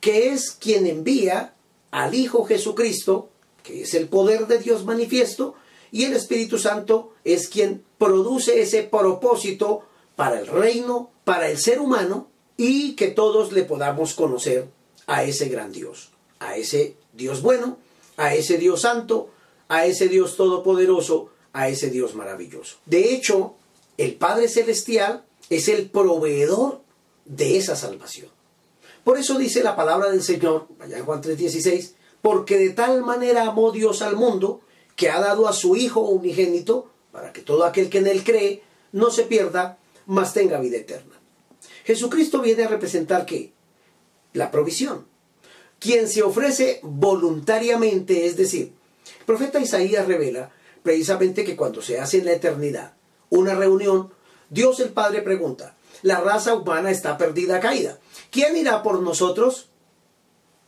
que 0.00 0.32
es 0.32 0.52
quien 0.52 0.86
envía 0.86 1.54
al 1.90 2.14
Hijo 2.14 2.44
Jesucristo, 2.44 3.30
que 3.62 3.82
es 3.82 3.94
el 3.94 4.08
poder 4.08 4.46
de 4.46 4.58
Dios 4.58 4.84
manifiesto, 4.84 5.54
y 5.92 6.04
el 6.04 6.14
Espíritu 6.14 6.58
Santo 6.58 7.12
es 7.24 7.48
quien 7.48 7.82
produce 7.98 8.60
ese 8.60 8.82
propósito 8.84 9.82
para 10.16 10.38
el 10.38 10.46
reino, 10.46 11.10
para 11.24 11.50
el 11.50 11.58
ser 11.58 11.80
humano 11.80 12.28
y 12.56 12.94
que 12.94 13.08
todos 13.08 13.52
le 13.52 13.64
podamos 13.64 14.14
conocer 14.14 14.68
a 15.06 15.24
ese 15.24 15.48
gran 15.48 15.72
Dios, 15.72 16.10
a 16.38 16.56
ese 16.56 16.96
Dios 17.12 17.42
bueno, 17.42 17.78
a 18.16 18.34
ese 18.34 18.58
Dios 18.58 18.82
santo, 18.82 19.30
a 19.68 19.86
ese 19.86 20.08
Dios 20.08 20.36
todopoderoso, 20.36 21.30
a 21.52 21.68
ese 21.68 21.90
Dios 21.90 22.14
maravilloso. 22.14 22.76
De 22.86 23.14
hecho, 23.14 23.54
el 23.96 24.14
Padre 24.14 24.48
Celestial 24.48 25.24
es 25.48 25.68
el 25.68 25.90
proveedor 25.90 26.82
de 27.24 27.56
esa 27.56 27.76
salvación. 27.76 28.28
Por 29.04 29.18
eso 29.18 29.38
dice 29.38 29.62
la 29.62 29.76
palabra 29.76 30.10
del 30.10 30.22
Señor, 30.22 30.68
allá 30.78 30.98
en 30.98 31.04
Juan 31.04 31.22
3:16, 31.22 31.94
porque 32.22 32.58
de 32.58 32.70
tal 32.70 33.02
manera 33.02 33.46
amó 33.46 33.72
Dios 33.72 34.02
al 34.02 34.16
mundo 34.16 34.60
que 34.96 35.08
ha 35.08 35.20
dado 35.20 35.48
a 35.48 35.52
su 35.52 35.76
Hijo 35.76 36.00
unigénito, 36.00 36.90
para 37.12 37.32
que 37.32 37.40
todo 37.40 37.64
aquel 37.64 37.88
que 37.88 37.98
en 37.98 38.06
él 38.06 38.22
cree 38.24 38.62
no 38.92 39.10
se 39.10 39.22
pierda, 39.24 39.78
más 40.06 40.34
tenga 40.34 40.60
vida 40.60 40.76
eterna. 40.76 41.14
Jesucristo 41.84 42.40
viene 42.40 42.64
a 42.64 42.68
representar 42.68 43.24
qué? 43.24 43.52
La 44.32 44.50
provisión. 44.50 45.06
Quien 45.78 46.08
se 46.08 46.22
ofrece 46.22 46.80
voluntariamente, 46.82 48.26
es 48.26 48.36
decir, 48.36 48.72
el 49.18 49.24
profeta 49.24 49.60
Isaías 49.60 50.06
revela 50.06 50.50
precisamente 50.82 51.44
que 51.44 51.56
cuando 51.56 51.80
se 51.82 51.98
hace 51.98 52.18
en 52.18 52.26
la 52.26 52.32
eternidad 52.32 52.94
una 53.30 53.54
reunión, 53.54 54.12
Dios 54.50 54.80
el 54.80 54.90
Padre 54.90 55.22
pregunta, 55.22 55.76
la 56.02 56.20
raza 56.20 56.54
humana 56.54 56.90
está 56.90 57.16
perdida, 57.16 57.60
caída. 57.60 57.98
¿Quién 58.30 58.56
irá 58.56 58.82
por 58.82 59.00
nosotros? 59.00 59.68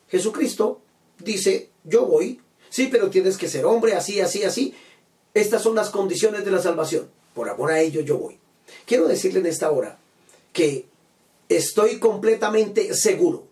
Jesucristo 0.09 0.81
dice, 1.19 1.71
yo 1.85 2.07
voy. 2.07 2.41
Sí, 2.69 2.89
pero 2.91 3.11
tienes 3.11 3.37
que 3.37 3.49
ser 3.49 3.65
hombre, 3.65 3.95
así, 3.95 4.21
así, 4.21 4.45
así. 4.45 4.75
Estas 5.35 5.63
son 5.63 5.75
las 5.75 5.91
condiciones 5.91 6.45
de 6.45 6.51
la 6.51 6.61
salvación. 6.61 7.11
Por 7.35 7.49
amor 7.49 7.71
a 7.71 7.81
ello 7.81 8.01
yo 8.01 8.19
voy. 8.19 8.39
Quiero 8.87 9.09
decirle 9.09 9.41
en 9.41 9.47
esta 9.47 9.71
hora 9.71 9.99
que 10.53 10.87
estoy 11.49 11.99
completamente 11.99 12.95
seguro 12.95 13.47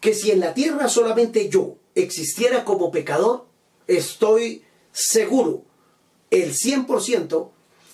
que 0.00 0.14
si 0.14 0.30
en 0.30 0.40
la 0.40 0.54
tierra 0.54 0.88
solamente 0.88 1.48
yo 1.48 1.76
existiera 1.94 2.64
como 2.64 2.90
pecador, 2.90 3.46
estoy 3.86 4.64
seguro 4.92 5.62
el 6.30 6.54
100% 6.54 7.50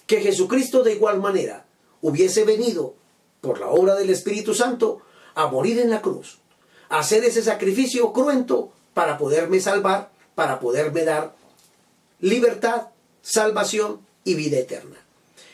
que 0.07 0.21
Jesucristo 0.21 0.83
de 0.83 0.95
igual 0.95 1.21
manera 1.21 1.67
hubiese 2.01 2.45
venido 2.45 2.95
por 3.41 3.61
la 3.61 3.69
obra 3.69 3.95
del 3.95 4.11
Espíritu 4.11 4.55
Santo 4.55 5.03
a 5.38 5.46
morir 5.46 5.79
en 5.79 5.88
la 5.88 6.03
cruz, 6.03 6.38
a 6.88 6.98
hacer 6.98 7.22
ese 7.22 7.44
sacrificio 7.44 8.12
cruento 8.12 8.72
para 8.92 9.16
poderme 9.18 9.61
salvar, 9.61 10.11
para 10.35 10.59
poderme 10.59 11.05
dar 11.05 11.37
libertad, 12.18 12.88
salvación 13.22 14.01
y 14.24 14.35
vida 14.35 14.59
eterna. 14.59 14.96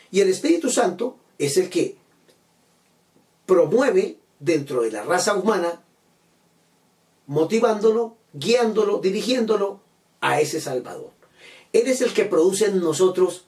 Y 0.09 0.21
el 0.21 0.29
Espíritu 0.29 0.71
Santo 0.71 1.17
es 1.37 1.57
el 1.57 1.69
que 1.69 1.97
promueve 3.45 4.17
dentro 4.39 4.81
de 4.81 4.91
la 4.91 5.03
raza 5.03 5.35
humana, 5.35 5.83
motivándolo, 7.27 8.17
guiándolo, 8.33 8.97
dirigiéndolo 8.97 9.81
a 10.19 10.41
ese 10.41 10.59
Salvador. 10.59 11.11
Él 11.73 11.85
es 11.85 12.01
el 12.01 12.11
que 12.11 12.25
produce 12.25 12.65
en 12.65 12.79
nosotros 12.79 13.45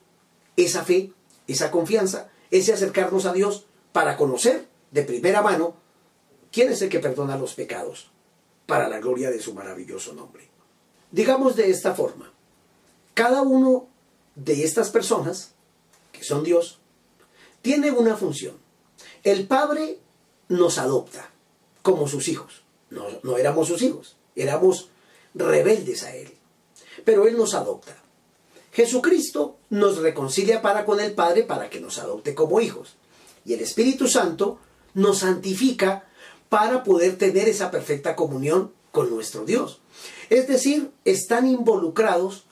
esa 0.56 0.84
fe, 0.84 1.10
esa 1.48 1.72
confianza, 1.72 2.30
ese 2.52 2.72
acercarnos 2.72 3.26
a 3.26 3.32
Dios 3.32 3.66
para 3.90 4.16
conocer 4.16 4.68
de 4.92 5.02
primera 5.02 5.42
mano 5.42 5.87
quién 6.52 6.70
es 6.70 6.82
el 6.82 6.88
que 6.88 7.00
perdona 7.00 7.36
los 7.36 7.54
pecados 7.54 8.10
para 8.66 8.88
la 8.88 8.98
gloria 8.98 9.30
de 9.30 9.40
su 9.40 9.54
maravilloso 9.54 10.12
nombre. 10.12 10.48
Digamos 11.10 11.56
de 11.56 11.70
esta 11.70 11.94
forma, 11.94 12.32
cada 13.14 13.42
uno 13.42 13.88
de 14.34 14.64
estas 14.64 14.90
personas, 14.90 15.52
que 16.12 16.22
son 16.22 16.44
Dios, 16.44 16.78
tiene 17.62 17.90
una 17.90 18.16
función. 18.16 18.56
El 19.24 19.46
Padre 19.46 19.98
nos 20.48 20.78
adopta 20.78 21.30
como 21.82 22.08
sus 22.08 22.28
hijos. 22.28 22.62
No, 22.90 23.06
no 23.22 23.38
éramos 23.38 23.68
sus 23.68 23.82
hijos, 23.82 24.16
éramos 24.36 24.88
rebeldes 25.34 26.04
a 26.04 26.14
Él. 26.14 26.32
Pero 27.04 27.26
Él 27.26 27.36
nos 27.36 27.54
adopta. 27.54 27.96
Jesucristo 28.72 29.56
nos 29.70 29.98
reconcilia 29.98 30.62
para 30.62 30.84
con 30.84 31.00
el 31.00 31.12
Padre 31.12 31.42
para 31.42 31.68
que 31.68 31.80
nos 31.80 31.98
adopte 31.98 32.34
como 32.34 32.60
hijos. 32.60 32.96
Y 33.44 33.54
el 33.54 33.60
Espíritu 33.60 34.08
Santo 34.08 34.58
nos 34.94 35.18
santifica 35.18 36.07
para 36.48 36.84
poder 36.84 37.16
tener 37.16 37.48
esa 37.48 37.70
perfecta 37.70 38.16
comunión 38.16 38.72
con 38.92 39.10
nuestro 39.10 39.44
Dios. 39.44 39.80
Es 40.30 40.48
decir, 40.48 40.90
están 41.04 41.46
involucrados 41.48 42.44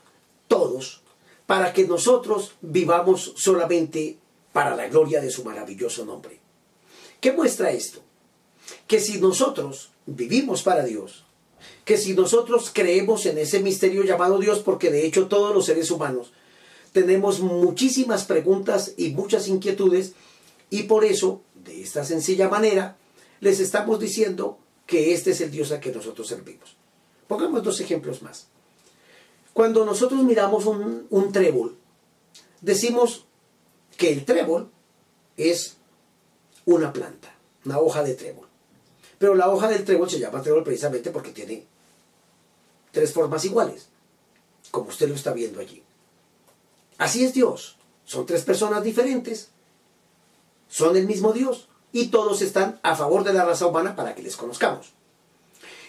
todos 0.49 1.03
para 1.47 1.73
que 1.73 1.87
nosotros 1.87 2.55
vivamos 2.61 3.33
solamente 3.37 4.19
para 4.53 4.75
la 4.75 4.89
gloria 4.89 5.21
de 5.21 5.31
su 5.31 5.45
maravilloso 5.45 6.05
nombre. 6.05 6.41
¿Qué 7.21 7.33
muestra 7.33 7.71
esto? 7.71 8.01
Que 8.87 9.01
si 9.01 9.21
nosotros 9.21 9.91
vivimos 10.07 10.63
para 10.63 10.85
Dios, 10.85 11.25
que 11.85 11.97
si 11.97 12.15
nosotros 12.15 12.71
creemos 12.73 13.27
en 13.27 13.39
ese 13.39 13.61
misterio 13.61 14.03
llamado 14.05 14.39
Dios, 14.39 14.61
porque 14.61 14.91
de 14.91 15.07
hecho 15.07 15.29
todos 15.29 15.55
los 15.55 15.67
seres 15.67 15.91
humanos 15.91 16.33
tenemos 16.93 17.41
muchísimas 17.41 18.25
preguntas 18.25 18.95
y 18.97 19.11
muchas 19.11 19.49
inquietudes, 19.49 20.13
y 20.71 20.85
por 20.85 21.05
eso, 21.05 21.43
de 21.55 21.83
esta 21.83 22.05
sencilla 22.05 22.49
manera, 22.49 22.97
les 23.40 23.61
estamos 23.61 24.01
diciendo 24.01 24.59
que 24.87 25.14
este 25.14 25.31
es 25.31 25.40
el 25.40 25.51
Dios 25.51 25.72
a 25.72 25.81
que 25.81 25.92
nosotros 25.92 26.29
servimos. 26.29 26.77
Pongamos 27.29 27.62
dos 27.62 27.81
ejemplos 27.81 28.22
más. 28.22 28.46
Cuando 29.53 29.85
nosotros 29.85 30.22
miramos 30.22 30.66
un, 30.66 31.07
un 31.11 31.33
trébol, 31.33 31.77
decimos 32.61 33.25
que 33.96 34.12
el 34.12 34.25
trébol 34.25 34.70
es 35.37 35.77
una 36.66 36.92
planta, 36.92 37.35
una 37.64 37.79
hoja 37.79 38.03
de 38.03 38.14
trébol. 38.14 38.46
Pero 39.18 39.35
la 39.35 39.49
hoja 39.49 39.68
del 39.68 39.85
trébol 39.85 40.11
se 40.11 40.18
llama 40.18 40.42
trébol 40.42 40.62
precisamente 40.62 41.11
porque 41.11 41.33
tiene 41.33 41.64
tres 42.92 43.12
formas 43.12 43.44
iguales, 43.44 43.88
como 44.70 44.88
usted 44.88 45.09
lo 45.09 45.14
está 45.14 45.33
viendo 45.33 45.61
allí. 45.61 45.83
Así 46.99 47.25
es 47.25 47.35
Dios. 47.35 47.77
Son 48.05 48.25
tres 48.25 48.42
personas 48.42 48.83
diferentes. 48.83 49.51
Son 50.68 50.96
el 50.96 51.07
mismo 51.07 51.33
Dios. 51.33 51.68
Y 51.92 52.09
todos 52.09 52.42
están 52.42 52.81
a 52.83 52.94
favor 52.96 53.25
de 53.25 53.33
la 53.33 53.44
raza 53.44 53.66
humana 53.66 53.96
para 53.96 54.14
que 54.14 54.22
les 54.22 54.37
conozcamos. 54.37 54.92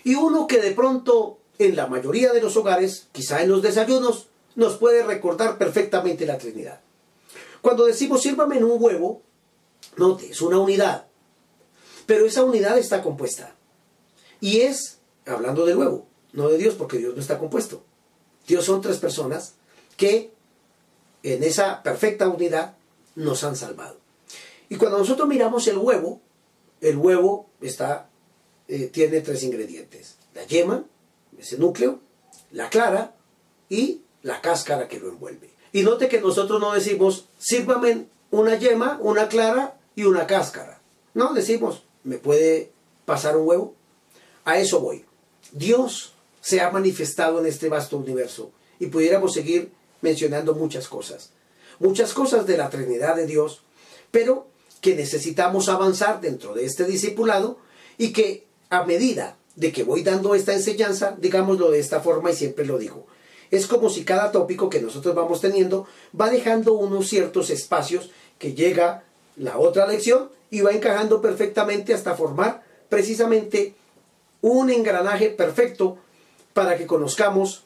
Y 0.03 0.15
uno 0.15 0.47
que 0.47 0.62
de 0.62 0.71
pronto, 0.71 1.39
en 1.60 1.75
la 1.75 1.88
mayoría 1.88 2.31
de 2.31 2.41
los 2.41 2.55
hogares, 2.55 3.07
quizá 3.12 3.41
en 3.41 3.49
los 3.49 3.62
desayunos, 3.62 4.27
nos 4.55 4.77
puede 4.77 5.03
recordar 5.03 5.57
perfectamente 5.57 6.25
la 6.25 6.38
Trinidad. 6.38 6.81
Cuando 7.62 7.86
decimos 7.86 8.21
sírvame 8.21 8.57
en 8.57 8.63
un 8.63 8.81
huevo, 8.81 9.21
note, 9.97 10.31
es 10.31 10.41
una 10.41 10.60
unidad. 10.60 11.07
Pero 12.05 12.25
esa 12.25 12.43
unidad 12.43 12.77
está 12.77 13.03
compuesta. 13.03 13.55
Y 14.39 14.62
es, 14.62 14.99
hablando 15.25 15.65
del 15.65 15.77
huevo, 15.77 16.07
no 16.31 16.49
de 16.49 16.57
Dios, 16.57 16.75
porque 16.75 16.97
Dios 16.97 17.13
no 17.13 17.21
está 17.21 17.38
compuesto. 17.38 17.83
Dios 18.47 18.63
son 18.63 18.81
tres 18.81 18.97
personas 18.97 19.55
que 19.97 20.31
en 21.23 21.43
esa 21.43 21.83
perfecta 21.83 22.29
unidad 22.29 22.75
nos 23.15 23.43
han 23.43 23.55
salvado. 23.55 23.97
Y 24.69 24.75
cuando 24.75 24.97
nosotros 24.97 25.27
miramos 25.27 25.67
el 25.67 25.77
huevo, 25.77 26.21
el 26.82 26.97
huevo 26.97 27.49
está, 27.62 28.10
eh, 28.67 28.88
tiene 28.88 29.21
tres 29.21 29.43
ingredientes. 29.43 30.17
La 30.34 30.43
yema, 30.45 30.86
ese 31.38 31.58
núcleo, 31.58 31.99
la 32.51 32.69
clara 32.69 33.15
y 33.69 34.01
la 34.23 34.41
cáscara 34.41 34.88
que 34.88 34.99
lo 34.99 35.10
envuelve. 35.10 35.49
Y 35.71 35.84
note 35.84 36.08
que 36.08 36.21
nosotros 36.21 36.60
no 36.60 36.73
decimos, 36.73 37.27
sírvame 37.38 38.08
una 38.32 38.56
yema, 38.56 38.99
una 39.01 39.27
clara 39.27 39.80
y 39.95 40.03
una 40.03 40.27
cáscara. 40.27 40.82
No, 41.13 41.34
decimos, 41.34 41.84
¿me 42.03 42.17
puede 42.17 42.71
pasar 43.06 43.38
un 43.38 43.47
huevo? 43.47 43.75
A 44.45 44.60
eso 44.60 44.80
voy. 44.80 45.06
Dios 45.51 46.13
se 46.41 46.62
ha 46.62 46.71
manifestado 46.71 47.39
en 47.39 47.45
este 47.45 47.69
vasto 47.69 47.97
universo 47.97 48.51
y 48.80 48.88
pudiéramos 48.88 49.34
seguir 49.34 49.71
mencionando 50.01 50.53
muchas 50.56 50.88
cosas. 50.88 51.32
Muchas 51.80 52.13
cosas 52.13 52.45
de 52.45 52.58
la 52.58 52.69
Trinidad 52.69 53.15
de 53.15 53.25
Dios, 53.25 53.62
pero 54.12 54.47
que 54.82 54.96
necesitamos 54.96 55.70
avanzar 55.70 56.22
dentro 56.22 56.54
de 56.54 56.66
este 56.66 56.86
discipulado 56.86 57.58
y 57.98 58.13
que 58.13 58.46
a 58.70 58.84
medida 58.84 59.38
de 59.56 59.72
que 59.72 59.84
voy 59.84 60.04
dando 60.04 60.36
esta 60.36 60.54
enseñanza, 60.54 61.16
digámoslo 61.20 61.72
de 61.72 61.80
esta 61.80 62.00
forma 62.00 62.32
y 62.32 62.36
siempre 62.36 62.66
lo 62.66 62.78
digo, 62.78 63.08
es 63.50 63.66
como 63.66 63.90
si 63.90 64.04
cada 64.04 64.32
tópico 64.32 64.70
que 64.70 64.82
nosotros 64.82 65.16
vamos 65.16 65.42
teniendo 65.42 65.88
va 66.20 66.30
dejando 66.30 66.74
unos 66.74 67.08
ciertos 67.08 67.50
espacios 67.50 68.12
que 68.38 68.54
llega 68.54 69.04
la 69.36 69.58
otra 69.58 69.88
lección 69.88 70.30
y 70.50 70.62
va 70.62 70.72
encajando 70.72 71.22
perfectamente 71.22 71.94
hasta 71.94 72.16
formar 72.16 72.63
precisamente 72.90 73.76
un 74.42 74.70
engranaje 74.70 75.30
perfecto 75.30 75.98
para 76.54 76.78
que 76.78 76.86
conozcamos 76.86 77.63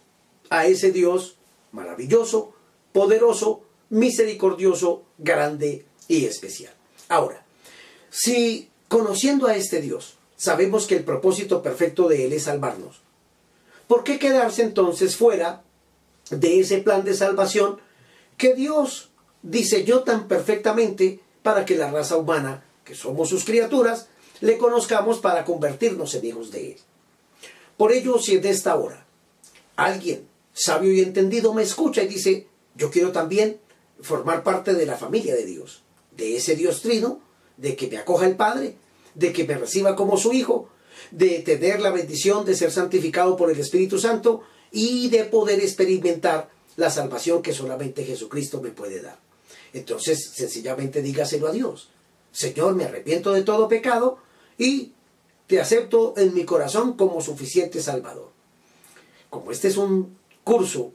a 0.49 0.65
ese 0.65 0.91
Dios 0.91 1.37
maravilloso, 1.71 2.53
poderoso, 2.91 3.61
misericordioso, 3.89 5.03
grande 5.17 5.85
y 6.07 6.25
especial. 6.25 6.80
Ahora, 7.11 7.43
si 8.09 8.69
conociendo 8.87 9.47
a 9.47 9.57
este 9.57 9.81
Dios 9.81 10.15
sabemos 10.37 10.87
que 10.87 10.95
el 10.95 11.03
propósito 11.03 11.61
perfecto 11.61 12.07
de 12.07 12.25
Él 12.25 12.31
es 12.31 12.43
salvarnos, 12.43 13.01
¿por 13.89 14.05
qué 14.05 14.17
quedarse 14.17 14.63
entonces 14.63 15.17
fuera 15.17 15.61
de 16.29 16.61
ese 16.61 16.77
plan 16.77 17.03
de 17.03 17.13
salvación 17.13 17.81
que 18.37 18.53
Dios 18.55 19.09
diseñó 19.43 20.03
tan 20.03 20.29
perfectamente 20.29 21.19
para 21.43 21.65
que 21.65 21.75
la 21.75 21.91
raza 21.91 22.15
humana, 22.15 22.63
que 22.85 22.95
somos 22.95 23.27
sus 23.27 23.43
criaturas, 23.43 24.07
le 24.39 24.57
conozcamos 24.57 25.19
para 25.19 25.43
convertirnos 25.43 26.15
en 26.15 26.23
hijos 26.23 26.49
de 26.49 26.71
Él? 26.71 26.77
Por 27.75 27.91
ello, 27.91 28.19
si 28.19 28.35
en 28.35 28.45
esta 28.45 28.77
hora 28.77 29.05
alguien 29.75 30.25
sabio 30.53 30.93
y 30.93 31.01
entendido 31.01 31.53
me 31.53 31.63
escucha 31.63 32.03
y 32.03 32.07
dice, 32.07 32.47
yo 32.75 32.89
quiero 32.89 33.11
también 33.11 33.59
formar 33.99 34.43
parte 34.43 34.73
de 34.73 34.85
la 34.85 34.95
familia 34.95 35.35
de 35.35 35.45
Dios, 35.45 35.80
de 36.15 36.37
ese 36.37 36.55
Dios 36.55 36.81
trino, 36.81 37.21
de 37.57 37.75
que 37.75 37.87
me 37.87 37.97
acoja 37.97 38.27
el 38.27 38.35
Padre, 38.35 38.75
de 39.15 39.33
que 39.33 39.45
me 39.45 39.57
reciba 39.57 39.95
como 39.95 40.17
su 40.17 40.33
Hijo, 40.33 40.69
de 41.11 41.39
tener 41.39 41.79
la 41.79 41.91
bendición 41.91 42.45
de 42.45 42.55
ser 42.55 42.71
santificado 42.71 43.35
por 43.35 43.51
el 43.51 43.59
Espíritu 43.59 43.99
Santo 43.99 44.41
y 44.71 45.09
de 45.09 45.25
poder 45.25 45.59
experimentar 45.59 46.49
la 46.77 46.89
salvación 46.89 47.41
que 47.41 47.53
solamente 47.53 48.05
Jesucristo 48.05 48.61
me 48.61 48.69
puede 48.69 49.01
dar. 49.01 49.19
Entonces, 49.73 50.31
sencillamente 50.33 51.01
dígaselo 51.01 51.47
a 51.47 51.51
Dios. 51.51 51.89
Señor, 52.31 52.75
me 52.75 52.85
arrepiento 52.85 53.31
de 53.31 53.43
todo 53.43 53.67
pecado 53.67 54.17
y 54.57 54.93
te 55.47 55.59
acepto 55.59 56.13
en 56.17 56.33
mi 56.33 56.45
corazón 56.45 56.93
como 56.93 57.21
suficiente 57.21 57.81
Salvador. 57.81 58.29
Como 59.29 59.51
este 59.51 59.67
es 59.67 59.77
un 59.77 60.17
curso 60.43 60.93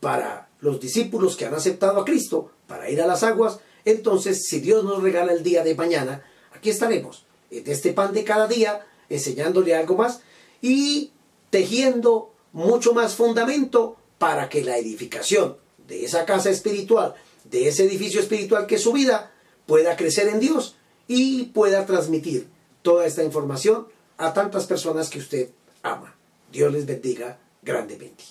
para 0.00 0.48
los 0.60 0.80
discípulos 0.80 1.36
que 1.36 1.46
han 1.46 1.54
aceptado 1.54 2.00
a 2.00 2.04
Cristo, 2.04 2.50
para 2.66 2.90
ir 2.90 3.00
a 3.00 3.06
las 3.06 3.22
aguas, 3.22 3.60
entonces, 3.86 4.46
si 4.46 4.58
Dios 4.58 4.84
nos 4.84 5.00
regala 5.00 5.32
el 5.32 5.44
día 5.44 5.62
de 5.62 5.76
mañana, 5.76 6.24
aquí 6.52 6.70
estaremos, 6.70 7.24
en 7.52 7.70
este 7.70 7.92
pan 7.92 8.12
de 8.12 8.24
cada 8.24 8.48
día, 8.48 8.84
enseñándole 9.08 9.76
algo 9.76 9.96
más 9.96 10.20
y 10.60 11.12
tejiendo 11.50 12.34
mucho 12.52 12.94
más 12.94 13.14
fundamento 13.14 13.96
para 14.18 14.48
que 14.48 14.64
la 14.64 14.76
edificación 14.76 15.56
de 15.86 16.04
esa 16.04 16.26
casa 16.26 16.50
espiritual, 16.50 17.14
de 17.44 17.68
ese 17.68 17.84
edificio 17.84 18.20
espiritual 18.20 18.66
que 18.66 18.74
es 18.74 18.82
su 18.82 18.92
vida, 18.92 19.32
pueda 19.66 19.96
crecer 19.96 20.26
en 20.28 20.40
Dios 20.40 20.74
y 21.06 21.44
pueda 21.44 21.86
transmitir 21.86 22.48
toda 22.82 23.06
esta 23.06 23.22
información 23.22 23.86
a 24.18 24.34
tantas 24.34 24.66
personas 24.66 25.10
que 25.10 25.20
usted 25.20 25.50
ama. 25.84 26.16
Dios 26.50 26.72
les 26.72 26.86
bendiga 26.86 27.38
grandemente. 27.62 28.24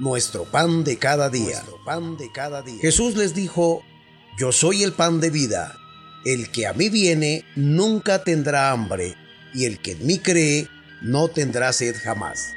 Nuestro 0.00 0.44
pan 0.44 0.82
de 0.82 0.96
cada 0.96 1.30
día. 1.30 1.62
pan 1.84 2.16
de 2.16 2.32
cada 2.32 2.62
día. 2.62 2.80
Jesús 2.80 3.14
les 3.16 3.34
dijo, 3.34 3.82
yo 4.38 4.52
soy 4.52 4.84
el 4.84 4.92
pan 4.92 5.20
de 5.20 5.30
vida. 5.30 5.76
El 6.24 6.50
que 6.50 6.68
a 6.68 6.72
mí 6.72 6.88
viene 6.88 7.44
nunca 7.56 8.22
tendrá 8.22 8.70
hambre, 8.70 9.16
y 9.52 9.64
el 9.64 9.80
que 9.80 9.92
en 9.92 10.06
mí 10.06 10.18
cree 10.18 10.68
no 11.02 11.26
tendrá 11.26 11.72
sed 11.72 11.96
jamás. 12.00 12.54